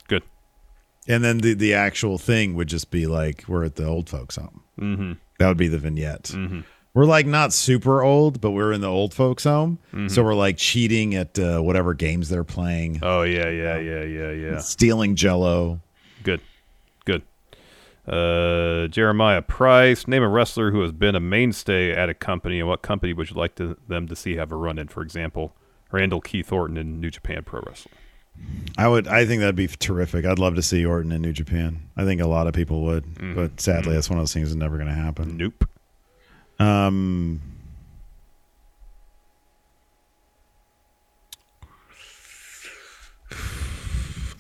[0.09, 0.23] Good.
[1.07, 4.37] and then the the actual thing would just be like we're at the old folks
[4.37, 5.12] home Mm-hmm.
[5.39, 6.62] that would be the vignette Mhm.
[6.95, 10.11] we're like not super old but we're in the old folks home Mhm.
[10.11, 14.31] so we're like cheating at uh, whatever games they're playing Oh yeah, yeah, yeah, yeah,
[14.31, 14.59] yeah.
[14.59, 15.81] stealing jello
[16.23, 16.41] Good.
[17.05, 17.23] Good.
[18.09, 20.09] Uh, Jeremiah Price.
[20.09, 23.31] Name a wrestler who has been a mainstay at a company, and what company would
[23.31, 24.89] you like to, them to see have a run in?
[24.89, 25.55] For example,
[25.93, 27.95] Randall Keith Orton in New Japan Pro Wrestling.
[28.77, 29.09] I would.
[29.09, 30.25] I think that'd be terrific.
[30.25, 31.89] I'd love to see Orton in New Japan.
[31.97, 34.57] I think a lot of people would, but sadly, that's one of those things that's
[34.57, 35.37] never going to happen.
[35.37, 35.69] Nope.
[36.61, 37.41] Um.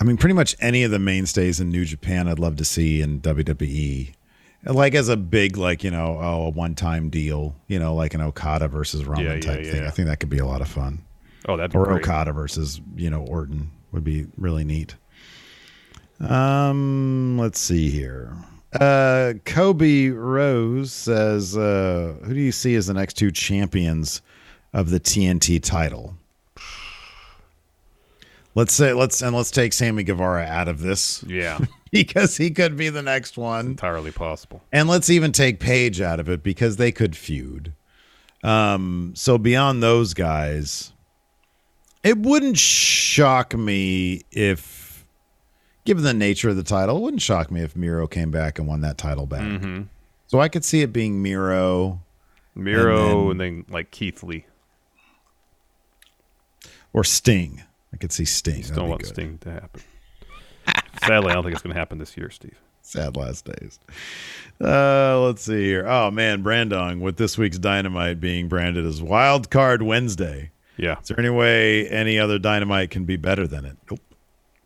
[0.00, 3.00] I mean, pretty much any of the mainstays in New Japan, I'd love to see
[3.00, 4.14] in WWE.
[4.64, 8.20] Like as a big, like you know, oh, a one-time deal, you know, like an
[8.20, 9.82] Okada versus Roman Yeah, yeah, type thing.
[9.82, 9.88] yeah.
[9.88, 11.02] I think that could be a lot of fun.
[11.48, 12.02] Oh, that'd or great.
[12.02, 14.94] Okada versus you know Orton would be really neat.
[16.20, 18.36] Um, let's see here.
[18.78, 24.20] Uh, Kobe Rose says, uh, "Who do you see as the next two champions
[24.72, 26.17] of the TNT title?"
[28.58, 31.60] Let's say let's and let's take Sammy Guevara out of this Yeah,
[31.92, 33.66] because he could be the next one.
[33.66, 34.64] entirely possible.
[34.72, 37.72] And let's even take Page out of it because they could feud.
[38.42, 40.92] Um, so beyond those guys,
[42.02, 45.06] it wouldn't shock me if,
[45.84, 48.66] given the nature of the title, it wouldn't shock me if Miro came back and
[48.66, 49.42] won that title back.
[49.42, 49.82] Mm-hmm.
[50.26, 52.02] So I could see it being Miro
[52.56, 54.46] Miro And and then, like Keith Lee.
[56.92, 57.62] or Sting.
[57.92, 58.62] I could see Sting.
[58.62, 59.08] That'd be want good.
[59.10, 59.82] Sting to happen.
[61.06, 62.58] Sadly, I don't think it's going to happen this year, Steve.
[62.82, 63.78] Sad last days.
[64.60, 65.86] Uh, let's see here.
[65.86, 70.50] Oh man, Brandong with this week's Dynamite being branded as Wild Card Wednesday.
[70.78, 70.98] Yeah.
[71.00, 73.76] Is there any way any other Dynamite can be better than it?
[73.90, 74.00] Nope.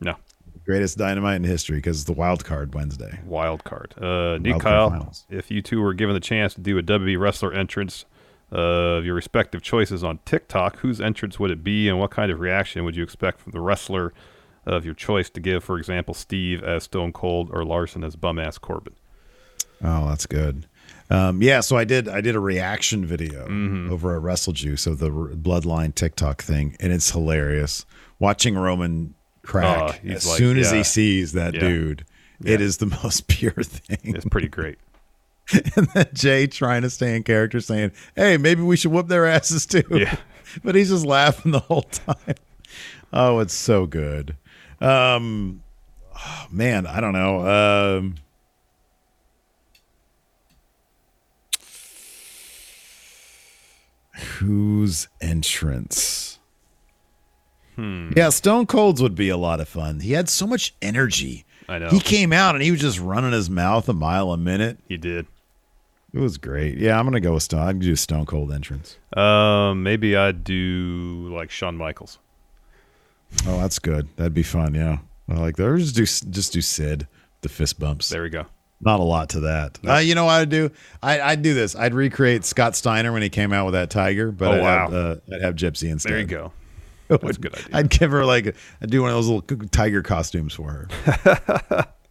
[0.01, 0.17] No.
[0.65, 3.19] Greatest Dynamite in history because it's the Wild Card Wednesday.
[3.25, 3.95] Wild card.
[4.01, 5.25] Uh, Nick Kyle, finals.
[5.29, 8.05] if you two were given the chance to do a WWE wrestler entrance
[8.53, 12.39] of your respective choices on TikTok, whose entrance would it be, and what kind of
[12.39, 14.13] reaction would you expect from the wrestler
[14.67, 15.65] of your choice to give?
[15.65, 18.95] For example, Steve as Stone Cold or Larson as bum ass Corbin.
[19.83, 20.67] Oh, that's good.
[21.11, 22.09] Um, yeah, so I did.
[22.09, 23.91] I did a reaction video Mm-hmm.
[23.93, 27.85] over at Wrestle Juice of the R- Bloodline TikTok thing, and it's hilarious
[28.19, 31.61] watching Roman crack he's as like- soon as he sees that Yeah.
[31.61, 32.05] dude.
[32.45, 34.15] It is the most pure thing.
[34.15, 34.79] It's pretty great.
[35.77, 39.27] and then Jey trying to stay in character, saying, "Hey, maybe we should whoop their
[39.27, 40.17] asses too." Yeah.
[40.65, 42.35] but he's just laughing the whole time.
[43.13, 44.37] Oh, it's so good.
[44.81, 45.63] Um,
[46.17, 47.47] oh, man, I don't know.
[47.47, 48.15] Um,
[54.39, 56.39] whose entrance?
[57.77, 58.13] Hmm.
[58.17, 60.01] Yeah, Stone Cold's would be a lot of fun.
[60.01, 61.45] He had so much energy.
[61.69, 61.89] I know.
[61.89, 64.79] He came out and he was just running his mouth a mile a minute.
[64.89, 65.27] He did.
[66.15, 66.77] It was great.
[66.79, 67.61] Yeah, I'm gonna go with Stone.
[67.61, 68.99] I'd do Stone Cold entrance.
[69.17, 72.19] Um, maybe I'd do like Shawn Michaels.
[73.47, 74.09] Oh, that's good.
[74.17, 74.75] That'd be fun.
[74.75, 74.99] Yeah,
[75.29, 75.67] I like that.
[75.67, 77.07] Or just do just do Sid
[77.41, 78.09] the fist bumps.
[78.11, 78.45] There we go.
[78.85, 79.79] Not a lot to that.
[79.87, 80.71] Uh, you know what I'd do?
[81.03, 81.77] I, I'd do this.
[81.77, 84.91] I'd recreate Scott Steiner when he came out with that tiger, but Oh, I'd, wow.
[84.91, 86.11] have, uh, I'd have Gypsy instead.
[86.13, 86.53] There you go.
[87.09, 87.67] That's That's a good idea.
[87.73, 91.87] I'd give her like I'd do one of those little tiger costumes for her.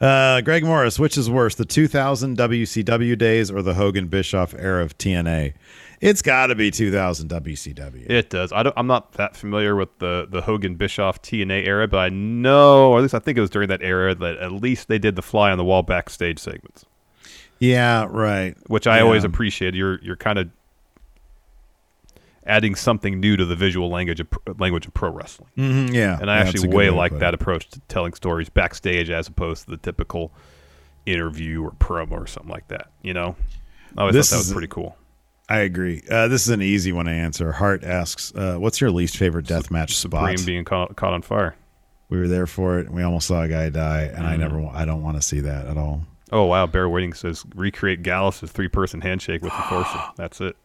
[0.00, 4.82] uh, Greg Morris, which is worse, the 2000 WCW days or the Hogan Bischoff era
[4.82, 5.54] of TNA?
[6.00, 8.08] It's got to be 2000 WCW.
[8.08, 8.52] It does.
[8.52, 12.08] I don't, I'm not that familiar with the, the Hogan Bischoff TNA era, but I
[12.10, 14.98] know, or at least I think it was during that era that at least they
[14.98, 16.84] did the fly on the wall backstage segments.
[17.58, 18.56] Yeah, right.
[18.68, 19.74] which I always appreciate.
[19.74, 20.48] You're you're kind of
[22.48, 25.50] adding something new to the visual language of pro- language of pro wrestling.
[25.56, 29.28] Mhm, yeah, and I yeah, actually way like that approach to telling stories backstage as
[29.28, 30.32] opposed to the typical
[31.06, 32.88] interview or promo or something like that.
[33.02, 33.36] You know,
[33.96, 34.96] I always This thought that was pretty cool.
[35.50, 36.02] I agree.
[36.10, 37.52] Uh, this is an easy one to answer.
[37.52, 41.54] Hart asks, uh, "What's your least favorite death match spot?" Being caught, caught on fire.
[42.10, 42.86] We were there for it.
[42.86, 44.40] and We almost saw a guy die, and I Mhm.
[44.40, 44.66] never.
[44.72, 46.04] I don't want to see that at all.
[46.30, 50.00] Oh wow, Bear Waiting says recreate Gallus' three person handshake with Enforcer.
[50.16, 50.56] That's it.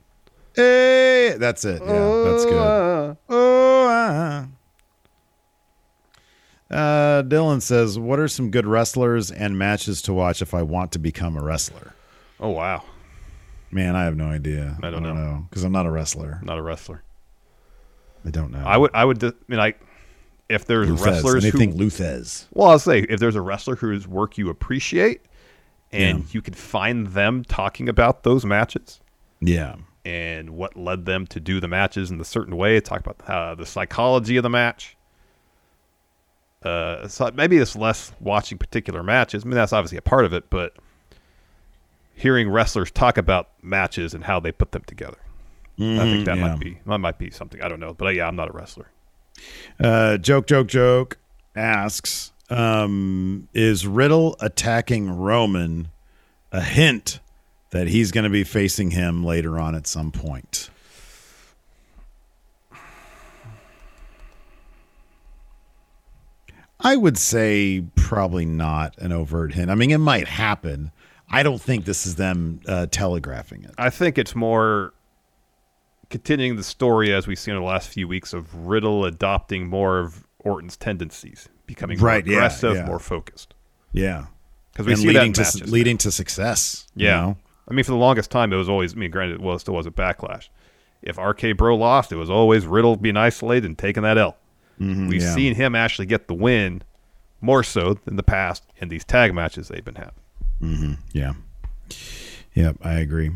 [0.55, 1.81] Hey, that's it.
[1.83, 3.17] Yeah, that's good.
[3.29, 4.47] Oh, ah.
[6.71, 10.91] Uh, Dylan says, "What are some good wrestlers and matches to watch if I want
[10.93, 11.93] to become a wrestler?"
[12.39, 12.83] Oh wow,
[13.71, 14.77] Man, I have no idea.
[14.81, 15.45] I don't know.
[15.49, 16.39] because I'm not a wrestler.
[16.43, 17.03] not a wrestler.
[18.25, 18.63] I don't know.
[18.65, 19.79] I would I would I mean like
[20.49, 21.05] if there's Luthez.
[21.05, 22.45] wrestlers Anything who think Luthez.
[22.53, 25.21] Well, I'll say if there's a wrestler whose work you appreciate
[25.91, 26.25] and Yeah.
[26.31, 28.99] you can find them talking about those matches
[29.41, 29.75] Yeah.
[30.05, 33.55] And what led them to do the matches in the certain way, talk about uh,
[33.55, 34.95] the psychology of the match.
[36.61, 39.43] Uh, so maybe it's less watching particular matches.
[39.43, 40.73] I mean, that's obviously a part of it, but
[42.15, 45.17] hearing wrestlers talk about matches and how they put them together.
[45.77, 46.47] I Mhm, think that yeah.
[46.47, 47.61] might be that might be something.
[47.61, 48.91] I don't know, but uh, yeah, I'm not a wrestler.
[49.79, 51.17] Uh, joke, joke, joke
[51.55, 55.89] asks, um, is Riddle attacking Roman
[56.51, 57.19] a hint
[57.73, 60.69] that he's going to be facing him later on at some point?
[66.79, 69.71] I would say probably not an overt hint.
[69.71, 70.91] I mean, it might happen.
[71.29, 73.71] I don't think this is them uh, telegraphing it.
[73.77, 74.93] I think it's more
[76.09, 79.99] continuing the story as we've seen in the last few weeks of Riddle adopting more
[79.99, 82.85] of Orton's tendencies, becoming Right, more yeah, aggressive, yeah.
[82.85, 83.53] more focused.
[83.93, 84.25] Yeah,
[84.73, 85.71] Because we And see leading that to matches.
[85.71, 86.85] leading to success.
[86.95, 87.15] you yeah.
[87.21, 87.37] know?
[87.69, 88.93] I mean, for the longest time, it was always.
[88.93, 90.49] I mean, granted, well, it still was a backlash.
[91.01, 94.37] If RK Bro lost, it was always Riddle being isolated and taking that L.
[94.79, 95.33] Mhm, We've yeah.
[95.35, 96.81] seen him actually get the win
[97.41, 100.13] more so than the past in these tag matches they've been having.
[100.59, 101.33] hmm Yeah.
[102.55, 103.29] Yep, I agree.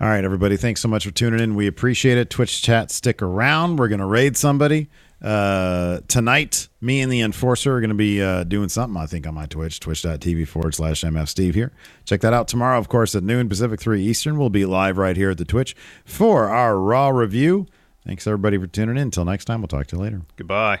[0.00, 0.56] All right, everybody.
[0.56, 1.54] Thanks so much for tuning in.
[1.54, 2.30] We appreciate it.
[2.30, 3.76] Twitch chat, stick around.
[3.76, 4.88] We're going to raid somebody.
[5.22, 9.26] Uh, tonight, me and the Enforcer are going to be uh, doing something, I think,
[9.26, 11.72] on my Twitch, twitch.tv forward slash MF Steve here.
[12.04, 14.38] Check that out tomorrow, of course, at noon Pacific, 3 Eastern.
[14.38, 17.66] We'll be live right here at the Twitch for our Raw review.
[18.04, 19.02] Thanks, everybody, for tuning in.
[19.02, 20.22] Until next time, we'll talk to you later.
[20.36, 20.80] Goodbye.